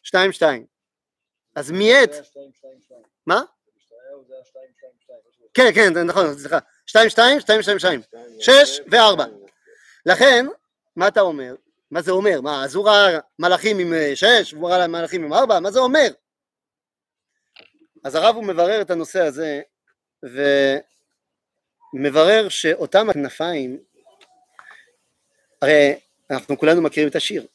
שתיים 0.03 0.31
שתיים. 0.31 0.65
אז 1.55 1.71
מיעט, 1.71 2.09
מה? 3.25 3.41
כן, 5.53 5.71
כן, 5.75 5.93
נכון, 5.93 6.37
סליחה. 6.37 6.59
שתיים 6.85 7.09
שתיים, 7.09 7.39
שתיים 7.39 7.61
שתיים 7.61 7.79
שתיים. 7.79 8.01
שש 8.39 8.79
וארבע. 8.87 9.25
לכן, 10.05 10.45
מה 10.95 11.07
אתה 11.07 11.21
אומר? 11.21 11.55
מה 11.91 12.01
זה 12.01 12.11
אומר? 12.11 12.41
מה, 12.41 12.63
אז 12.63 12.75
הוא 12.75 12.87
ראה 12.89 13.19
מלאכים 13.39 13.79
עם 13.79 13.93
אה, 13.93 14.11
שש, 14.15 14.53
והוא 14.53 14.69
ראה 14.69 14.87
מלאכים 14.87 15.23
עם 15.23 15.33
ארבע? 15.33 15.59
מה 15.59 15.71
זה 15.71 15.79
אומר? 15.79 16.07
אז 18.03 18.15
הרב 18.15 18.35
הוא 18.35 18.43
מברר 18.43 18.81
את 18.81 18.91
הנושא 18.91 19.21
הזה, 19.21 19.61
ומברר 21.93 22.49
שאותם 22.49 23.09
הכנפיים, 23.09 23.79
הרי 25.61 25.95
אנחנו 26.31 26.57
כולנו 26.57 26.81
מכירים 26.81 27.09
את 27.09 27.15
השיר. 27.15 27.45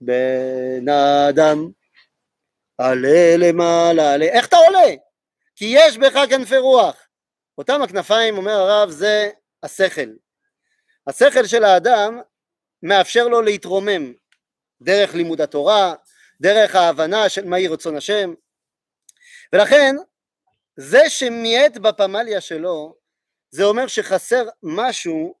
בן 0.00 0.88
האדם 0.88 1.70
עלה 2.78 3.36
למעלה, 3.38 4.14
עלה, 4.14 4.24
איך 4.24 4.48
אתה 4.48 4.56
עולה? 4.56 4.94
כי 5.62 5.72
יש 5.76 5.98
בך 5.98 6.18
כנפי 6.30 6.58
רוח. 6.58 7.08
אותם 7.58 7.82
הכנפיים, 7.82 8.36
אומר 8.36 8.52
הרב, 8.52 8.90
זה 8.90 9.30
השכל. 9.62 10.10
השכל 11.06 11.46
של 11.46 11.64
האדם 11.64 12.20
מאפשר 12.82 13.28
לו 13.28 13.42
להתרומם 13.42 14.12
דרך 14.82 15.14
לימוד 15.14 15.40
התורה, 15.40 15.94
דרך 16.40 16.74
ההבנה 16.74 17.28
של 17.28 17.44
מהי 17.44 17.68
רצון 17.68 17.96
השם, 17.96 18.34
ולכן 19.52 19.96
זה 20.76 21.08
שמיעט 21.08 21.76
בפמליה 21.76 22.40
שלו, 22.40 22.96
זה 23.50 23.64
אומר 23.64 23.86
שחסר 23.86 24.48
משהו 24.62 25.34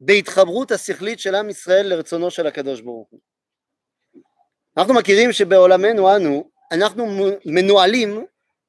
בהתחברות 0.00 0.70
השכלית 0.70 1.20
של 1.20 1.34
עם 1.34 1.50
ישראל 1.50 1.86
לרצונו 1.86 2.30
של 2.30 2.46
הקדוש 2.46 2.80
ברוך 2.80 3.08
הוא. 3.10 3.20
אנחנו 4.76 4.94
מכירים 4.94 5.32
שבעולמנו 5.32 6.16
אנו, 6.16 6.50
אנחנו 6.72 7.06
מנוהלים 7.44 8.26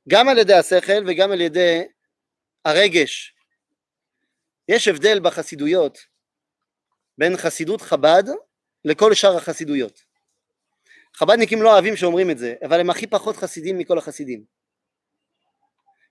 גם 0.10 0.30
על 0.30 0.38
ידי 0.38 0.54
השכל 0.54 1.04
וגם 1.08 1.32
על 1.32 1.42
ידי 1.42 1.84
הרגש. 2.66 3.36
יש 4.68 4.88
הבדל 4.88 5.20
בחסידויות 5.20 5.98
בין 7.18 7.38
חסידות 7.38 7.82
חב"ד 7.82 8.24
לכל 8.86 9.14
שאר 9.14 9.38
החסידויות. 9.38 10.00
חב"דניקים 11.14 11.62
לא 11.62 11.74
אוהבים 11.74 11.96
שאומרים 11.96 12.32
את 12.32 12.38
זה, 12.38 12.56
אבל 12.66 12.80
הם 12.80 12.90
הכי 12.90 13.08
פחות 13.08 13.36
חסידים 13.36 13.78
מכל 13.78 13.98
החסידים. 13.98 14.44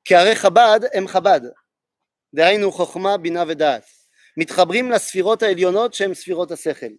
כי 0.05 0.15
הרי 0.15 0.37
חב"ד 0.37 0.81
הם 0.95 1.09
חב"ד, 1.09 1.41
דהיינו 2.35 2.73
חוכמה, 2.73 3.17
בינה 3.17 3.45
ודעת. 3.49 3.85
מתחברים 4.37 4.91
לספירות 4.91 5.43
העליונות 5.43 5.95
שהן 5.95 6.15
ספירות 6.15 6.51
השכל. 6.51 6.91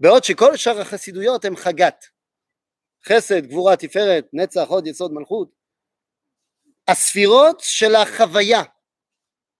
בעוד 0.00 0.24
שכל 0.24 0.56
שאר 0.56 0.80
החסידויות 0.80 1.44
הם 1.44 1.56
חגת. 1.56 2.04
חסד, 3.08 3.46
גבורה, 3.46 3.76
תפארת, 3.76 4.26
נצח, 4.32 4.68
הוד, 4.68 4.86
יסוד, 4.86 5.12
מלכות. 5.12 5.61
הספירות 6.88 7.60
של 7.60 7.94
החוויה, 7.94 8.62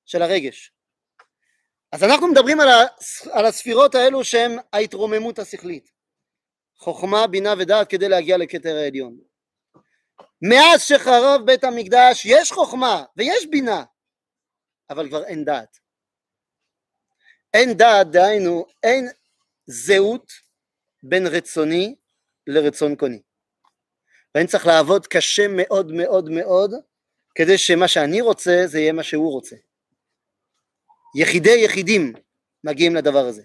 של 0.04 0.22
הרגש. 0.22 0.72
אז 1.92 2.04
אנחנו 2.04 2.28
מדברים 2.28 2.60
על, 2.60 2.68
על 3.32 3.46
הספירות 3.46 3.94
האלו 3.94 4.24
שהן 4.24 4.58
ההתרוממות 4.72 5.38
השכלית. 5.38 5.90
חוכמה, 6.78 7.26
בינה 7.26 7.54
ודעת 7.58 7.90
כדי 7.90 8.08
להגיע 8.08 8.36
לכתר 8.36 8.76
העליון. 8.76 9.18
מאז 10.42 10.82
שחרב 10.82 11.40
בית 11.46 11.64
המקדש 11.64 12.26
יש 12.26 12.52
חוכמה 12.52 13.04
ויש 13.16 13.46
בינה, 13.50 13.84
אבל 14.90 15.08
כבר 15.08 15.24
אין 15.24 15.44
דעת. 15.44 15.76
אין 17.54 17.72
דעת, 17.76 18.06
דהיינו, 18.10 18.66
אין 18.82 19.08
זהות 19.66 20.32
בין 21.02 21.26
רצוני 21.26 21.94
לרצון 22.46 22.96
קוני. 22.96 23.22
ואני 24.34 24.46
צריך 24.46 24.66
לעבוד 24.66 25.06
קשה 25.06 25.42
מאוד 25.48 25.92
מאוד 25.92 26.28
מאוד 26.30 26.70
כדי 27.34 27.58
שמה 27.58 27.88
שאני 27.88 28.20
רוצה 28.20 28.62
זה 28.66 28.78
יהיה 28.78 28.92
מה 28.92 29.02
שהוא 29.02 29.32
רוצה. 29.32 29.56
יחידי 31.20 31.56
יחידים 31.64 32.12
מגיעים 32.64 32.94
לדבר 32.96 33.26
הזה. 33.28 33.42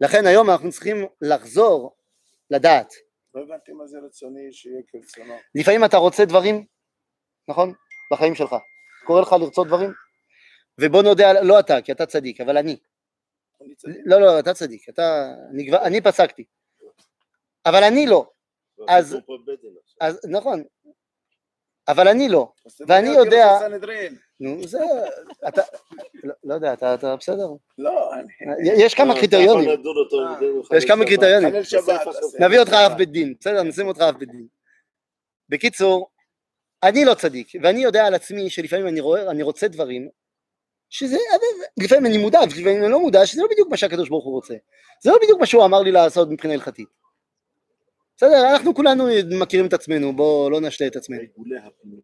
לכן 0.00 0.26
היום 0.26 0.50
אנחנו 0.50 0.70
צריכים 0.70 0.96
לחזור 1.20 1.96
לדעת. 2.50 2.92
לא 3.34 3.42
הבנתי 3.42 3.72
מה 3.72 3.86
זה 3.86 3.98
רצוני 4.06 4.52
שיהיה 4.52 4.82
כרצונו. 4.88 5.34
לפעמים 5.54 5.84
אתה 5.84 5.96
רוצה 5.96 6.24
דברים, 6.24 6.66
נכון? 7.48 7.72
בחיים 8.12 8.34
שלך. 8.34 8.54
קורה 9.06 9.22
לך 9.22 9.32
לרצות 9.40 9.66
דברים? 9.66 9.90
ובוא 10.80 11.02
נודה, 11.02 11.42
לא 11.42 11.60
אתה, 11.60 11.82
כי 11.84 11.92
אתה 11.92 12.06
צדיק, 12.06 12.40
אבל 12.40 12.56
אני. 12.58 12.76
אני 13.64 13.74
צדיק. 13.74 13.96
לא, 14.06 14.20
לא, 14.20 14.38
אתה 14.38 14.54
צדיק, 14.54 14.88
אתה, 14.88 15.02
אני, 15.54 15.70
אני 15.86 16.00
פסקתי. 16.00 16.44
אבל 17.66 17.84
אני 17.84 18.06
לא. 18.06 18.30
אז- 18.88 19.14
בטן 19.14 19.68
עכשיו. 19.84 20.08
אז 20.08 20.20
נכון. 20.30 20.64
אבל 21.88 22.08
אני 22.08 22.28
לא. 22.28 22.48
ואני 22.88 23.08
יודע-. 23.08 23.58
נו, 24.40 24.66
זה, 24.66 24.78
אתה, 25.48 25.62
לא, 26.24 26.34
לא 26.44 26.54
יודע, 26.54 26.72
אתה, 26.72 27.16
בסדר. 27.16 27.48
לא, 27.78 28.14
אני... 28.14 28.70
יש 28.76 28.94
כמה 28.94 29.14
קריטריונים. 29.14 29.68
אה, 29.68 30.76
יש 30.76 30.84
כמה. 30.84 31.04
קריטריונים. 31.04 31.54
נביא 32.38 32.58
אותך 32.58 32.72
אב 32.72 32.92
בית 32.98 33.10
דין, 33.10 33.34
בסדר, 33.40 33.62
נשים 33.62 33.88
אותך 33.88 34.00
אב 34.00 34.18
בית 34.18 34.30
דין. 34.30 34.46
בקיצור, 35.48 36.08
אני 36.82 37.04
לא 37.04 37.14
צדיק, 37.14 37.48
ואני 37.62 37.82
יודע 37.82 38.06
על 38.06 38.14
עצמי 38.14 38.50
שלפעמים 38.50 38.88
אני 38.88 39.00
רואה, 39.00 39.30
אני 39.30 39.42
רוצה 39.42 39.68
דברים, 39.68 40.08
שזה, 40.90 41.16
לפעמים 41.76 42.06
אני 42.06 42.18
מודע, 42.18 42.40
ולפעמים 42.40 42.82
אני 42.82 42.92
לא 42.92 43.00
מודע, 43.00 43.26
שזה 43.26 43.42
לא 43.42 43.48
בדיוק 43.50 43.68
מה 43.70 43.76
שהקדוש 43.76 44.08
ברוך 44.08 44.24
הוא 44.24 44.34
רוצה. 44.34 44.54
זה 45.02 45.10
לא 45.10 45.18
בדיוק 45.22 45.40
מה 45.40 45.46
שהוא 45.46 45.64
אמר 45.64 45.80
לי 45.80 45.92
לעשות 45.92 46.28
מבחינה 46.30 46.54
הלכתית. 46.54 47.01
בסדר, 48.22 48.50
אנחנו 48.50 48.74
כולנו 48.74 49.08
מכירים 49.30 49.66
את 49.66 49.72
עצמנו, 49.72 50.16
בואו 50.16 50.50
לא 50.50 50.60
נשלה 50.60 50.86
את 50.86 50.96
עצמנו. 50.96 51.20
עיגולי 51.20 51.56
הפינות. 51.58 52.00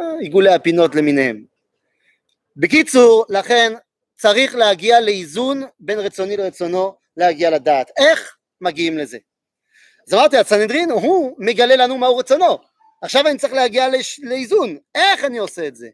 אה, 0.00 0.18
עיגולי 0.20 0.54
הפינות 0.54 0.94
למיניהם. 0.94 1.44
בקיצור, 2.56 3.24
לכן 3.28 3.72
צריך 4.16 4.54
להגיע 4.54 5.00
לאיזון 5.00 5.62
בין 5.80 5.98
רצוני 5.98 6.36
לרצונו 6.36 6.94
להגיע 7.16 7.50
לדעת. 7.50 7.90
איך 7.96 8.36
מגיעים 8.60 8.98
לזה? 8.98 9.18
אז 10.08 10.14
אמרתי, 10.14 10.36
הסנהדרין 10.36 10.90
הוא 10.90 11.36
מגלה 11.38 11.76
לנו 11.76 11.98
מהו 11.98 12.16
רצונו. 12.16 12.58
עכשיו 13.02 13.26
אני 13.26 13.38
צריך 13.38 13.52
להגיע 13.52 13.88
לש... 13.88 14.20
לאיזון. 14.22 14.76
איך 14.94 15.24
אני 15.24 15.38
עושה 15.38 15.66
את 15.66 15.76
זה? 15.76 15.88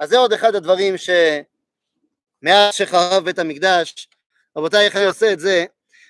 אז 0.00 0.08
זה 0.08 0.18
עוד 0.18 0.32
אחד 0.32 0.54
הדברים 0.54 0.94
שמאז 0.96 2.74
שחרב 2.74 3.24
בית 3.24 3.38
המקדש, 3.38 4.08
רבותיי, 4.56 4.84
איך 4.84 4.96
אני 4.96 5.04
עושה 5.04 5.32
את 5.32 5.40
זה? 5.40 5.64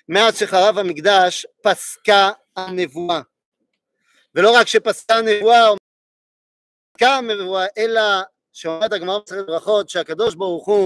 מאז 0.09 0.37
שחרב 0.39 0.77
המקדש 0.77 1.45
פסקה 1.63 2.31
הנבואה. 2.67 3.21
ולא 4.35 4.51
רק 4.51 4.67
שפסקה 4.67 5.15
הנבואה, 5.15 5.69
הנבואה, 7.01 7.65
אלא 7.77 8.01
שאומרת 8.53 8.93
הגמרא 8.93 9.17
במסכת 9.17 9.47
ברכות 9.47 9.89
שהקדוש 9.89 10.35
ברוך 10.35 10.67
הוא 10.67 10.85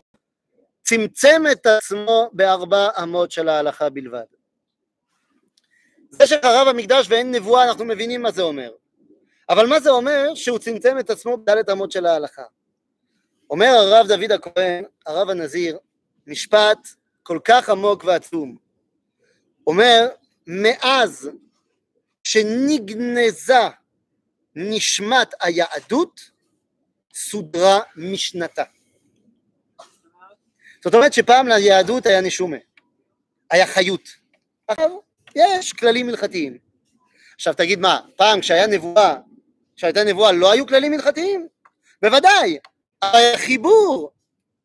צמצם 0.84 1.44
את 1.52 1.66
עצמו 1.66 2.30
בארבע 2.34 2.90
אמות 3.04 3.32
של 3.32 3.50
ההלכה 3.50 3.90
בלבד. 3.90 4.24
זה 6.10 6.28
שחרב 6.28 6.68
המקדש 6.68 7.08
ואין 7.10 7.32
נבואה 7.32 7.64
אנחנו 7.64 7.86
מבינים 7.86 8.22
מה 8.22 8.32
זה 8.32 8.42
אומר. 8.42 8.72
אבל 9.50 9.68
מה 9.68 9.80
זה 9.80 9.90
אומר 9.90 10.36
שהוא 10.36 10.60
צמצם 10.60 11.00
את 11.00 11.10
עצמו 11.10 11.38
בדלת 11.38 11.70
אמות 11.70 11.92
של 11.92 12.06
ההלכה? 12.06 12.44
אומר 13.50 13.68
הרב 13.68 14.08
דוד 14.08 14.32
הכהן, 14.32 14.84
הרב 15.06 15.30
הנזיר, 15.30 15.78
משפט 16.28 16.88
כל 17.24 17.40
כך 17.46 17.70
עמוק 17.70 18.04
ועצום. 18.04 18.58
אומר, 19.68 20.08
מאז 20.48 21.30
שנגנזה 22.24 23.68
נשמת 24.56 25.34
היהדות, 25.42 26.30
סודרה 27.14 27.80
משנתה. 27.96 28.64
זאת 30.84 30.94
אומרת 30.94 31.14
שפעם 31.14 31.48
ליהדות 31.48 32.06
היה 32.06 32.22
נשומה, 32.22 32.58
היה 33.52 33.68
חיות. 33.68 34.10
עכשיו, 34.68 34.90
יש 35.36 35.74
כללים 35.74 36.10
הלכתיים. 36.10 36.58
עכשיו 37.36 37.54
תגיד 37.54 37.80
מה, 37.80 38.00
פעם 38.16 38.42
כשהיה 38.42 38.68
נבואה, 38.68 39.16
כשהייתה 39.76 40.04
נבואה 40.04 40.32
לא 40.32 40.52
היו 40.52 40.68
כללים 40.68 40.94
הלכתיים? 40.94 41.48
בוודאי, 42.02 42.58
אבל 43.04 43.20
היה 43.20 43.38
חיבור 43.38 44.12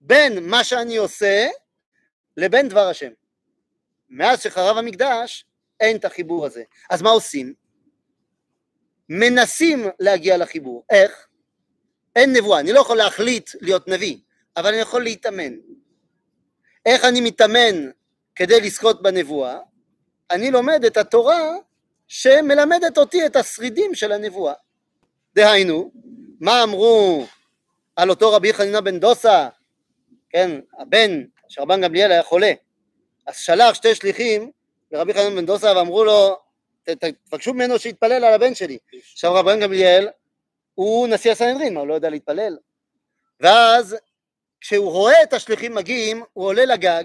בין 0.00 0.48
מה 0.48 0.64
שאני 0.64 0.96
עושה 0.96 1.48
לבין 2.36 2.68
דבר 2.68 2.88
השם. 2.88 3.10
מאז 4.10 4.42
שחרב 4.42 4.76
המקדש 4.76 5.44
אין 5.80 5.96
את 5.96 6.04
החיבור 6.04 6.46
הזה. 6.46 6.62
אז 6.90 7.02
מה 7.02 7.10
עושים? 7.10 7.54
מנסים 9.08 9.86
להגיע 10.00 10.36
לחיבור. 10.36 10.84
איך? 10.90 11.26
אין 12.16 12.32
נבואה, 12.36 12.60
אני 12.60 12.72
לא 12.72 12.80
יכול 12.80 12.96
להחליט 12.96 13.50
להיות 13.60 13.88
נביא, 13.88 14.16
אבל 14.56 14.68
אני 14.68 14.76
יכול 14.76 15.02
להתאמן. 15.02 15.54
איך 16.86 17.04
אני 17.04 17.20
מתאמן 17.20 17.90
כדי 18.34 18.60
לזכות 18.60 19.02
בנבואה? 19.02 19.58
אני 20.30 20.50
לומד 20.50 20.84
את 20.84 20.96
התורה 20.96 21.52
שמלמדת 22.08 22.98
אותי 22.98 23.26
את 23.26 23.36
השרידים 23.36 23.94
של 23.94 24.12
הנבואה. 24.12 24.54
דהיינו, 25.34 25.92
מה 26.40 26.62
אמרו 26.62 27.26
על 27.96 28.10
אותו 28.10 28.32
רבי 28.32 28.52
חנינא 28.52 28.80
בן 28.80 29.00
דוסה, 29.00 29.48
כן, 30.30 30.50
הבן 30.78 31.24
שרבן 31.48 31.80
גמליאל 31.80 32.10
היה 32.10 32.22
חולה, 32.22 32.52
אז 33.26 33.36
שלח 33.36 33.74
שתי 33.74 33.94
שליחים 33.94 34.50
לרבי 34.92 35.14
חנינא 35.14 35.36
בן 35.36 35.46
דוסה 35.46 35.76
ואמרו 35.76 36.04
לו, 36.04 36.38
תבקשו 37.28 37.54
ממנו 37.54 37.78
שיתפלל 37.78 38.24
על 38.24 38.34
הבן 38.34 38.54
שלי. 38.54 38.78
עכשיו 39.12 39.34
רבן 39.34 39.60
גמליאל 39.60 40.08
הוא 40.74 41.08
נשיא 41.08 41.32
הסנהדרין, 41.32 41.74
מה 41.74 41.80
הוא 41.80 41.88
לא 41.88 41.94
יודע 41.94 42.10
להתפלל? 42.10 42.58
ואז 43.40 43.96
כשהוא 44.60 44.90
רואה 44.90 45.22
את 45.22 45.32
השליחים 45.32 45.74
מגיעים, 45.74 46.22
הוא 46.32 46.44
עולה 46.44 46.64
לגג, 46.64 47.04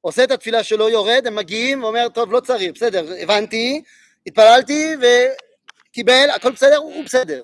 עושה 0.00 0.24
את 0.24 0.30
התפילה 0.30 0.64
שלו, 0.64 0.88
יורד, 0.88 1.26
הם 1.26 1.34
מגיעים, 1.34 1.82
ואומר, 1.82 2.08
טוב, 2.08 2.32
לא 2.32 2.40
צריך, 2.40 2.72
בסדר, 2.74 3.22
הבנתי, 3.22 3.82
התפללתי 4.26 4.96
וקיבל, 4.96 6.30
הכל 6.36 6.52
בסדר, 6.52 6.76
הוא 6.76 7.04
בסדר. 7.04 7.42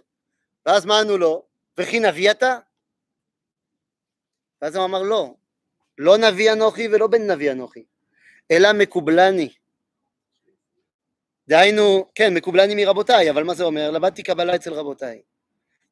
ואז 0.66 0.84
מה 0.84 1.00
ענו 1.00 1.18
לו? 1.18 1.42
וכי 1.78 2.00
נביא 2.00 2.30
אתה? 2.30 2.58
ואז 4.62 4.76
הוא 4.76 4.84
אמר, 4.84 5.02
לא, 5.02 5.34
לא 5.98 6.16
נביא 6.16 6.52
אנוכי 6.52 6.88
ולא 6.88 7.06
בן 7.06 7.30
נביא 7.30 7.52
אנוכי, 7.52 7.84
אלא 8.50 8.72
מקובלני. 8.72 9.48
דהיינו, 11.48 12.06
כן, 12.14 12.34
מקובלני 12.34 12.84
מרבותיי, 12.84 13.30
אבל 13.30 13.44
מה 13.44 13.54
זה 13.54 13.64
אומר? 13.64 13.90
למדתי 13.90 14.22
קבלה 14.22 14.54
אצל 14.54 14.72
רבותיי. 14.72 15.22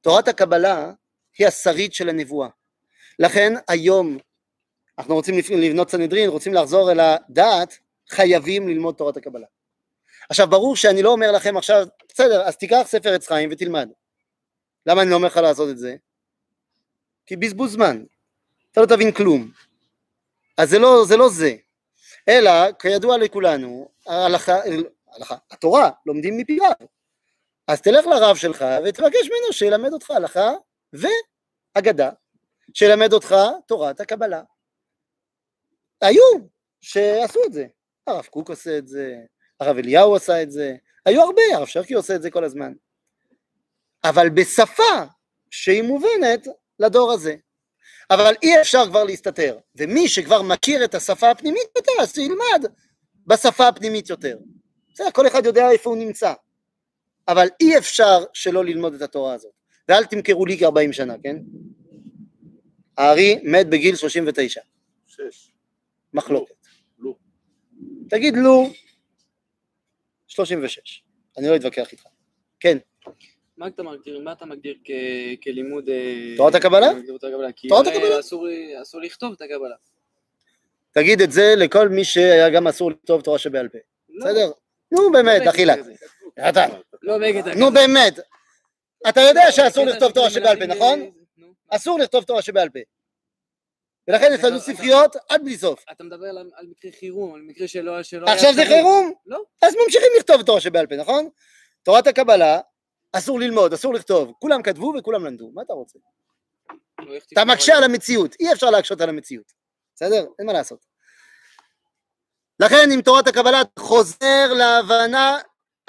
תורת 0.00 0.28
הקבלה 0.28 0.92
היא 1.38 1.46
השרית 1.46 1.94
של 1.94 2.08
הנבואה. 2.08 2.48
לכן 3.18 3.52
היום 3.68 4.18
אנחנו 4.98 5.14
רוצים 5.14 5.34
לבנות 5.50 5.90
סנהדרין, 5.90 6.28
רוצים 6.30 6.54
לחזור 6.54 6.92
אל 6.92 7.00
הדעת, 7.00 7.78
חייבים 8.08 8.68
ללמוד 8.68 8.94
תורת 8.94 9.16
הקבלה. 9.16 9.46
עכשיו 10.30 10.46
ברור 10.46 10.76
שאני 10.76 11.02
לא 11.02 11.12
אומר 11.12 11.32
לכם 11.32 11.56
עכשיו, 11.56 11.86
בסדר, 12.08 12.42
אז 12.42 12.56
תיקח 12.56 12.82
ספר 12.86 13.14
עץ 13.14 13.28
חיים 13.28 13.48
ותלמד. 13.52 13.88
למה 14.86 15.02
אני 15.02 15.10
לא 15.10 15.14
אומר 15.14 15.28
לך 15.28 15.36
לעשות 15.36 15.70
את 15.70 15.78
זה? 15.78 15.96
כי 17.26 17.36
בזבוז 17.36 17.72
זמן, 17.72 18.04
אתה 18.72 18.80
לא 18.80 18.86
תבין 18.86 19.12
כלום. 19.12 19.50
אז 20.56 20.70
זה 20.70 20.78
לא 20.78 21.04
זה, 21.06 21.16
לא 21.16 21.28
זה. 21.28 21.56
אלא, 22.28 22.72
כידוע 22.78 23.18
לכולנו, 23.18 23.88
ההלכה, 24.06 24.56
ההלכה, 25.12 25.36
התורה, 25.50 25.90
לומדים 26.06 26.36
מפי 26.36 26.58
רב. 26.58 26.86
אז 27.68 27.80
תלך 27.80 28.06
לרב 28.06 28.36
שלך 28.36 28.64
ותבקש 28.84 29.26
ממנו 29.26 29.52
שילמד 29.52 29.92
אותך 29.92 30.10
הלכה 30.10 30.50
ואגדה, 30.92 32.10
שילמד 32.74 33.12
אותך 33.12 33.34
תורת 33.66 34.00
הקבלה. 34.00 34.42
היו 36.00 36.22
שעשו 36.80 37.40
את 37.46 37.52
זה, 37.52 37.66
הרב 38.06 38.24
קוק 38.24 38.50
עושה 38.50 38.78
את 38.78 38.88
זה, 38.88 39.16
הרב 39.60 39.76
אליהו 39.76 40.16
עשה 40.16 40.42
את 40.42 40.50
זה, 40.50 40.74
היו 41.06 41.22
הרבה, 41.22 41.42
הרב 41.54 41.66
שרקי 41.66 41.94
עושה 41.94 42.14
את 42.14 42.22
זה 42.22 42.30
כל 42.30 42.44
הזמן. 42.44 42.72
אבל 44.04 44.30
בשפה 44.30 45.04
שהיא 45.50 45.82
מובנת 45.82 46.46
לדור 46.78 47.12
הזה. 47.12 47.36
אבל 48.10 48.34
אי 48.42 48.60
אפשר 48.60 48.86
כבר 48.86 49.04
להסתתר, 49.04 49.58
ומי 49.76 50.08
שכבר 50.08 50.42
מכיר 50.42 50.84
את 50.84 50.94
השפה 50.94 51.30
הפנימית 51.30 51.68
יותר, 51.76 51.92
אז 52.00 52.14
שילמד 52.14 52.64
בשפה 53.26 53.68
הפנימית 53.68 54.10
יותר. 54.10 54.38
בסדר, 54.94 55.10
כל 55.10 55.26
אחד 55.26 55.46
יודע 55.46 55.70
איפה 55.70 55.90
הוא 55.90 55.98
נמצא. 55.98 56.32
אבל 57.28 57.48
אי 57.60 57.78
אפשר 57.78 58.24
שלא 58.32 58.64
ללמוד 58.64 58.94
את 58.94 59.02
התורה 59.02 59.34
הזאת. 59.34 59.52
ואל 59.88 60.04
תמכרו 60.04 60.46
לי 60.46 60.58
כ-40 60.58 60.92
שנה, 60.92 61.14
כן? 61.22 61.36
הארי 62.96 63.40
מת 63.44 63.66
בגיל 63.68 63.96
39, 63.96 64.60
שש. 65.06 65.52
מחלוקת. 66.14 66.54
לו. 66.98 67.16
תגיד 68.08 68.34
לו 68.36 68.70
36, 70.26 71.02
אני 71.38 71.48
לא 71.48 71.56
אתווכח 71.56 71.92
איתך. 71.92 72.02
כן, 72.60 72.78
מה 73.56 73.66
אתה 73.66 73.82
מגדיר, 73.82 74.18
מה 74.20 74.32
אתה 74.32 74.46
מגדיר 74.46 74.74
כ- 74.84 74.90
כלימוד... 75.42 75.88
אה, 75.88 76.34
תורת 76.36 76.54
הקבלה? 76.54 76.88
תורת 77.68 77.86
הקבלה. 77.86 77.96
הקבלה. 77.96 78.20
אסור- 78.20 78.46
אסור 78.82 79.00
לכתוב 79.00 79.32
את 79.32 79.42
הקבלה. 79.42 79.74
תגיד 80.92 81.20
את 81.20 81.32
זה 81.32 81.54
לכל 81.56 81.88
מי 81.88 82.04
שהיה 82.04 82.50
גם 82.50 82.66
אסור 82.66 82.90
לכתוב 82.90 83.20
תורה 83.20 83.38
שבעל 83.38 83.68
פה. 83.68 83.78
לא, 84.10 84.26
בסדר? 84.26 84.50
נו 84.92 85.12
באמת, 85.12 85.42
לא 85.44 85.50
אכילת. 85.50 85.78
לא 87.02 87.18
כזה. 87.42 87.54
נו 87.54 87.70
באמת. 87.72 88.18
אתה 89.08 89.20
יודע 89.20 89.44
לא, 89.44 89.50
שאסור 89.50 89.84
לכתוב 89.86 90.12
תורה 90.12 90.30
שבעל 90.30 90.58
פה, 90.58 90.66
נכון? 90.66 91.00
אה. 91.00 91.06
אסור 91.68 91.98
לכתוב 91.98 92.24
תורה 92.24 92.42
שבעל 92.42 92.68
פה. 92.68 92.78
ולכן 94.08 94.30
יש 94.34 94.44
לנו 94.44 94.60
ספריות 94.60 95.16
עד 95.28 95.44
בלי 95.44 95.56
סוף. 95.56 95.84
אתה 95.92 96.04
מדבר 96.04 96.26
על, 96.26 96.50
מקרה 96.70 96.90
חירום, 97.00 97.34
על 97.34 97.40
מקרה 97.40 97.68
שלא... 97.68 98.02
שלא 98.02 98.26
עכשיו 98.26 98.46
היה 98.46 98.56
זה. 98.56 98.64
חירום? 98.66 99.12
לא. 99.26 99.42
אז 99.62 99.74
ממשיכים 99.84 100.08
לכתוב 100.18 100.42
תורה 100.42 100.60
שבעל 100.60 100.86
פה, 100.86 100.96
נכון? 100.96 101.28
תורת 101.82 102.06
הקבלה, 102.06 102.60
אסור 103.12 103.40
ללמוד, 103.40 103.72
אסור 103.72 103.94
לכתוב. 103.94 104.32
כולם 104.38 104.62
כתבו 104.62 104.92
וכולם 104.98 105.24
למדו, 105.24 105.50
מה 105.54 105.62
אתה 105.62 105.72
רוצה? 105.72 105.98
לא, 106.98 107.16
אתה 107.32 107.44
מקשה 107.44 107.72
על 107.72 107.78
לזה? 107.78 107.92
המציאות, 107.92 108.34
אי 108.40 108.52
אפשר 108.52 108.70
להקשות 108.70 109.00
על 109.00 109.08
המציאות. 109.08 109.52
בסדר? 109.94 110.24
אין 110.38 110.46
מה 110.46 110.52
לעשות. 110.52 110.86
לכן 112.60 112.88
עם 112.94 113.02
תורת 113.02 113.26
הקבלה 113.26 113.62
חוזר 113.78 114.52
להבנה 114.58 115.38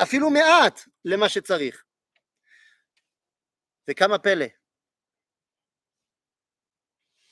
אפילו 0.01 0.29
מעט 0.29 0.79
למה 1.05 1.29
שצריך. 1.29 1.83
וכמה 3.89 4.19
פלא. 4.19 4.45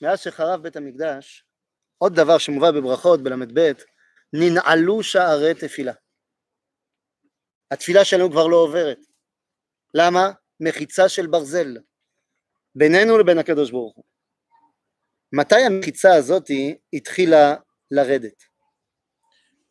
מאז 0.02 0.20
שחרב 0.20 0.62
בית 0.62 0.76
המקדש, 0.76 1.44
עוד 1.98 2.14
דבר 2.14 2.38
שמובא 2.38 2.70
בברכות 2.70 3.22
בל"ב, 3.22 3.72
ננעלו 4.32 5.02
שערי 5.02 5.54
תפילה. 5.60 5.92
התפילה 7.70 8.04
שלנו 8.04 8.30
כבר 8.30 8.46
לא 8.46 8.56
עוברת. 8.56 9.11
למה? 9.94 10.30
מחיצה 10.60 11.08
של 11.08 11.26
ברזל 11.26 11.76
בינינו 12.74 13.18
לבין 13.18 13.38
הקדוש 13.38 13.70
ברוך 13.70 13.96
הוא. 13.96 14.04
מתי 15.32 15.60
המחיצה 15.66 16.14
הזאת 16.14 16.46
התחילה 16.92 17.54
לרדת? 17.90 18.42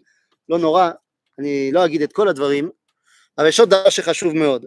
לא 0.49 0.59
נורא 0.59 0.91
אני 1.38 1.70
לא 1.72 1.84
אגיד 1.84 2.03
את 2.03 2.12
כל 2.12 2.28
הדברים 2.28 2.70
אבל 3.38 3.49
יש 3.49 3.61
עוד 3.61 3.68
דבר 3.70 3.91
שחשוב 3.91 4.32
מאוד. 4.34 4.66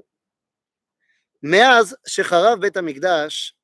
מאז 1.44 1.96
שחרב 2.08 2.62
בית 2.62 2.78
המקדש 2.78 3.56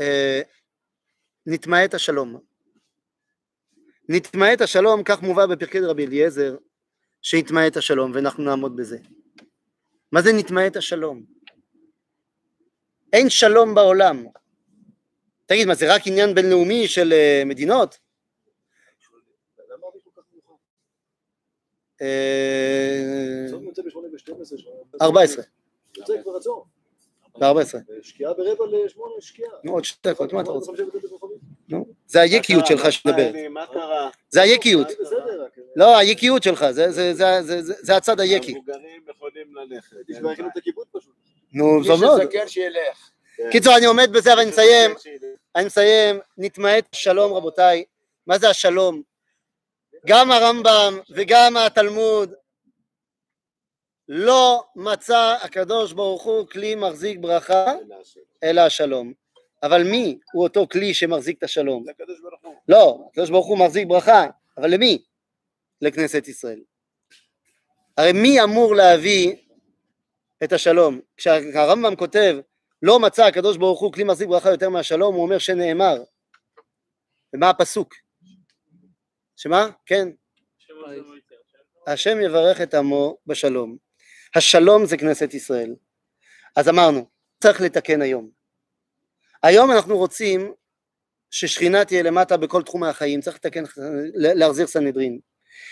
אה, 0.00 0.40
נתמעט 1.46 1.94
השלום. 1.94 2.40
נתמעט 4.08 4.60
השלום 4.60 5.02
כך 5.04 5.22
מובא 5.22 5.46
בפרקי 5.46 5.80
רבי 5.80 6.06
אליעזר 6.06 6.56
שהתמעט 7.22 7.76
השלום 7.76 8.12
ואנחנו 8.14 8.44
נעמוד 8.44 8.76
בזה. 8.76 8.98
מה 10.12 10.22
זה 10.22 10.30
נתמעט 10.32 10.76
השלום? 10.76 11.39
אין 13.12 13.30
שלום 13.30 13.74
בעולם. 13.74 14.26
תגיד, 15.46 15.66
מה 15.68 15.74
זה 15.74 15.94
רק 15.94 16.02
עניין 16.06 16.34
בינלאומי 16.34 16.88
של 16.88 17.12
uh, 17.12 17.48
מדינות? 17.48 17.98
אה, 22.02 22.06
14. 25.02 25.44
ב-14. 27.38 27.78
שקיעה 28.02 28.34
ברבע 28.34 28.64
לשמונה, 28.84 29.12
שקיעה. 29.20 29.50
נו, 29.64 29.72
עוד 29.72 29.84
שתי 29.84 30.08
דקות, 30.10 30.32
מה 30.32 30.40
אתה 30.40 30.50
רוצה? 30.50 30.72
זה 32.06 32.20
היקיות 32.20 32.66
שלך 32.66 32.92
שמדברת. 32.92 33.34
קרה? 33.72 34.10
זה 34.30 34.42
היקיות. 34.42 34.86
לא, 35.76 35.98
היקיות 35.98 36.42
שלך, 36.42 36.70
זה- 36.70 36.90
זה- 36.90 37.14
זה- 37.14 37.42
זה- 37.42 37.62
זה- 37.62 37.74
זה 37.78 37.96
הצד 37.96 38.20
היקי. 38.20 38.52
המבוגרים 38.52 39.02
יכולים 39.08 39.54
ללכת. 39.56 39.96
יש 40.08 40.18
כבר 40.18 40.30
הכינו 40.30 40.48
את 40.48 40.56
הקיבוץ 40.56 40.88
פשוט. 40.92 41.14
נו, 41.52 41.78
מי 41.80 41.86
זו 41.86 41.98
מאוד. 41.98 42.22
שזקן 42.22 42.48
שילך. 42.48 43.10
קיצור, 43.50 43.76
אני 43.76 43.86
עומד 43.86 44.12
בזה 44.12 44.30
ואני 44.36 44.50
מסיים. 44.50 44.90
אני 45.56 45.64
מסיים, 45.64 46.20
נתמעט 46.38 46.84
שלום 46.94 47.32
רבותיי, 47.32 47.84
מה 48.26 48.38
זה 48.38 48.50
השלום? 48.50 49.02
גם 50.06 50.30
הרמב"ם 50.30 50.98
וגם 51.10 51.56
התלמוד 51.56 52.34
לא 54.08 54.64
מצא 54.76 55.36
הקדוש 55.42 55.92
ברוך 55.92 56.22
הוא 56.22 56.46
כלי 56.46 56.74
מחזיק 56.74 57.18
ברכה 57.18 57.72
אלא 58.42 58.60
השלום. 58.60 59.12
אבל 59.62 59.82
מי 59.82 60.18
הוא 60.32 60.42
אותו 60.42 60.66
כלי 60.72 60.94
שמחזיק 60.94 61.38
את 61.38 61.42
השלום? 61.42 61.84
זה 61.84 61.90
הקדוש 61.90 62.20
ברוך 62.20 62.42
הוא. 62.42 62.54
לא, 62.68 62.98
הקדוש 63.10 63.30
ברוך 63.30 63.46
הוא 63.46 63.58
מחזיק 63.58 63.88
ברכה, 63.88 64.26
אבל 64.58 64.74
למי? 64.74 65.02
לכנסת 65.82 66.28
ישראל. 66.28 66.60
הרי 67.96 68.12
מי 68.12 68.42
אמור 68.42 68.74
להביא 68.74 69.36
את 70.44 70.52
השלום? 70.52 71.00
כשהרמב"ם 71.16 71.96
כותב 71.96 72.36
לא 72.82 73.00
מצא 73.00 73.24
הקדוש 73.24 73.56
ברוך 73.56 73.80
הוא 73.80 73.92
כלי 73.92 74.04
מחזיק 74.04 74.28
ברכה 74.28 74.50
יותר 74.50 74.68
מהשלום, 74.68 75.14
הוא 75.14 75.22
אומר 75.22 75.38
שנאמר. 75.38 76.02
ומה 77.34 77.50
הפסוק? 77.50 77.94
שמה? 79.36 79.68
כן. 79.86 80.08
השם 81.86 82.20
יברך 82.20 82.60
את 82.60 82.74
עמו 82.74 83.16
בשלום. 83.26 83.76
השלום 84.34 84.86
זה 84.86 84.96
כנסת 84.96 85.34
ישראל. 85.34 85.74
אז 86.56 86.68
אמרנו, 86.68 87.06
צריך 87.42 87.60
לתקן 87.60 88.02
היום. 88.02 88.30
היום 89.42 89.72
אנחנו 89.72 89.98
רוצים 89.98 90.52
ששכינה 91.30 91.84
תהיה 91.84 92.02
למטה 92.02 92.36
בכל 92.36 92.62
תחומי 92.62 92.88
החיים, 92.88 93.20
צריך 93.20 93.36
לתקן, 93.36 93.62
להחזיר 94.14 94.66
סנהדרין. 94.66 95.18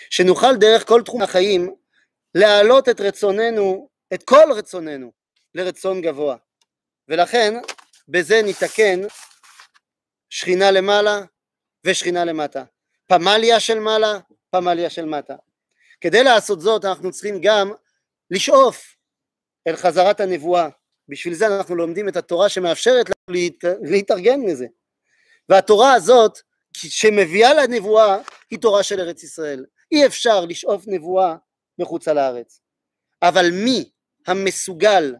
שנוכל 0.09 0.55
דרך 0.55 0.87
כל 0.87 1.01
תחום 1.05 1.21
החיים 1.21 1.75
להעלות 2.35 2.89
את 2.89 3.01
רצוננו, 3.01 3.89
את 4.13 4.23
כל 4.23 4.51
רצוננו, 4.57 5.11
לרצון 5.55 6.01
גבוה. 6.01 6.35
ולכן 7.07 7.53
בזה 8.07 8.41
ניתקן 8.41 8.99
שכינה 10.29 10.71
למעלה 10.71 11.21
ושכינה 11.83 12.25
למטה. 12.25 12.63
פמליה 13.07 13.59
של 13.59 13.79
מעלה, 13.79 14.19
פמליה 14.49 14.89
של 14.89 15.05
מטה. 15.05 15.35
כדי 16.01 16.23
לעשות 16.23 16.61
זאת 16.61 16.85
אנחנו 16.85 17.11
צריכים 17.11 17.39
גם 17.41 17.71
לשאוף 18.31 18.95
אל 19.67 19.75
חזרת 19.75 20.19
הנבואה. 20.19 20.69
בשביל 21.07 21.33
זה 21.33 21.47
אנחנו 21.47 21.75
לומדים 21.75 22.09
את 22.09 22.15
התורה 22.15 22.49
שמאפשרת 22.49 23.05
לנו 23.09 23.37
להת... 23.37 23.77
להתארגן 23.81 24.41
לזה. 24.41 24.67
והתורה 25.49 25.93
הזאת 25.93 26.39
שמביאה 26.73 27.53
לנבואה 27.53 28.17
היא 28.51 28.59
תורה 28.59 28.83
של 28.83 28.99
ארץ 28.99 29.23
ישראל. 29.23 29.65
אי 29.91 30.05
אפשר 30.05 30.45
לשאוף 30.45 30.83
נבואה 30.87 31.35
מחוצה 31.79 32.13
לארץ. 32.13 32.61
אבל 33.21 33.45
מי 33.51 33.89
המסוגל 34.29 35.15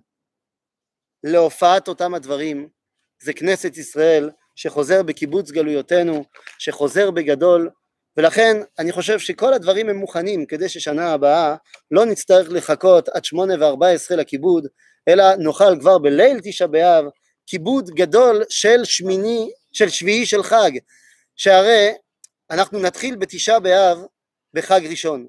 להופעת 1.23 1.87
אותם 1.87 2.13
הדברים 2.13 2.69
זה 3.21 3.33
כנסת 3.33 3.77
ישראל 3.77 4.29
שחוזר 4.55 5.03
בקיבוץ 5.03 5.51
גלויותינו, 5.51 6.25
שחוזר 6.59 7.11
בגדול, 7.11 7.69
ולכן 8.17 8.57
אני 8.79 8.91
חושב 8.91 9.19
שכל 9.19 9.53
הדברים 9.53 9.89
הם 9.89 9.95
מוכנים 9.95 10.45
כדי 10.45 10.69
ששנה 10.69 11.13
הבאה 11.13 11.55
לא 11.91 12.05
נצטרך 12.05 12.47
לחכות 12.49 13.09
עד 13.09 13.25
שמונה 13.25 13.53
וארבע 13.59 13.89
עשרה 13.89 14.17
לכיבוד, 14.17 14.67
אלא 15.07 15.35
נוכל 15.35 15.79
כבר 15.79 15.97
בליל 15.97 16.39
תשעה 16.43 16.67
באב 16.67 17.05
כיבוד 17.47 17.89
גדול 17.89 18.43
של 18.49 18.85
שמיני, 18.85 19.51
של 19.73 19.89
שביעי 19.89 20.25
של 20.25 20.43
חג, 20.43 20.71
שהרי 21.35 21.91
אנחנו 22.51 22.79
נתחיל 22.79 23.15
בתשעה 23.15 23.59
באב 23.59 23.97
בחג 24.53 24.81
ראשון, 24.89 25.27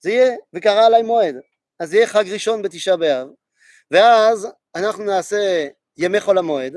זה 0.00 0.10
יהיה, 0.10 0.32
וקרא 0.54 0.86
עליי 0.86 1.02
מועד, 1.02 1.34
אז 1.80 1.94
יהיה 1.94 2.06
חג 2.06 2.24
ראשון 2.32 2.62
בתשעה 2.62 2.96
באב, 2.96 3.28
ואז 3.90 4.48
אנחנו 4.76 5.04
נעשה 5.04 5.68
ימי 5.96 6.20
חול 6.20 6.38
המועד, 6.38 6.76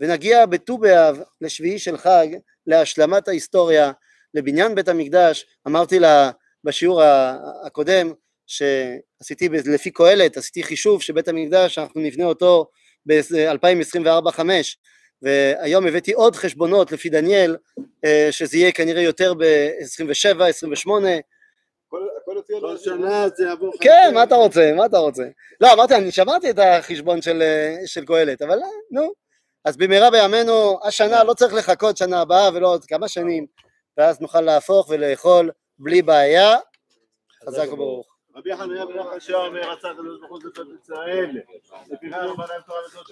ונגיע 0.00 0.46
בט"ו 0.46 0.78
באב 0.78 1.18
לשביעי 1.40 1.78
של 1.78 1.96
חג 1.96 2.26
להשלמת 2.66 3.28
ההיסטוריה 3.28 3.92
לבניין 4.34 4.74
בית 4.74 4.88
המקדש. 4.88 5.46
אמרתי 5.66 5.98
לה 5.98 6.30
בשיעור 6.64 7.02
הקודם 7.66 8.12
שעשיתי 8.46 9.48
לפי 9.48 9.90
קהלת 9.90 10.36
עשיתי 10.36 10.62
חישוב 10.62 11.02
שבית 11.02 11.28
המקדש 11.28 11.78
אנחנו 11.78 12.00
נבנה 12.00 12.24
אותו 12.24 12.70
ב-2024-5 13.06 14.40
והיום 15.22 15.86
הבאתי 15.86 16.12
עוד 16.12 16.36
חשבונות 16.36 16.92
לפי 16.92 17.08
דניאל 17.08 17.56
שזה 18.30 18.56
יהיה 18.56 18.72
כנראה 18.72 19.02
יותר 19.02 19.34
ב-27, 19.34 20.42
28 20.42 21.08
כל 22.60 22.76
שנה 22.76 23.28
זה 23.28 23.44
יעבור... 23.44 23.72
כן, 23.80 24.10
מה 24.14 24.22
אתה 24.22 24.34
רוצה, 24.34 24.72
מה 24.76 24.86
אתה 24.86 24.98
רוצה? 24.98 25.22
לא, 25.60 25.72
אמרתי, 25.72 25.94
אני 25.94 26.10
שמעתי 26.10 26.50
את 26.50 26.58
החשבון 26.58 27.22
של, 27.22 27.42
של 27.86 28.04
קהלת, 28.04 28.42
אבל 28.42 28.58
אה, 28.58 28.68
נו. 28.90 29.12
אז 29.64 29.76
במהרה 29.76 30.10
בימינו, 30.10 30.78
השנה 30.84 31.24
לא 31.24 31.34
צריך 31.34 31.54
לחכות 31.54 31.96
שנה 31.96 32.20
הבאה 32.20 32.50
ולא 32.54 32.68
עוד 32.68 32.84
כמה 32.84 33.08
שנים, 33.08 33.46
ואז 33.96 34.20
נוכל 34.20 34.40
להפוך 34.40 34.88
ולאכול 34.88 35.50
בלי 35.78 36.02
בעיה. 36.02 36.56
חזק 37.46 37.72
וברוך. 37.72 38.14
רבי 38.36 38.56
חניה 38.56 38.86
בן 38.86 38.98
אומר, 39.34 39.72
רצה 39.72 39.90
הקדוש 39.90 40.20
ברוך 40.20 40.30
הוא 40.30 40.50
זכות 40.54 40.66
ישראל. 40.82 41.40
לפיכך 41.90 42.16
בנה 42.16 42.60
תורה 42.66 42.78
וזאת 42.86 43.06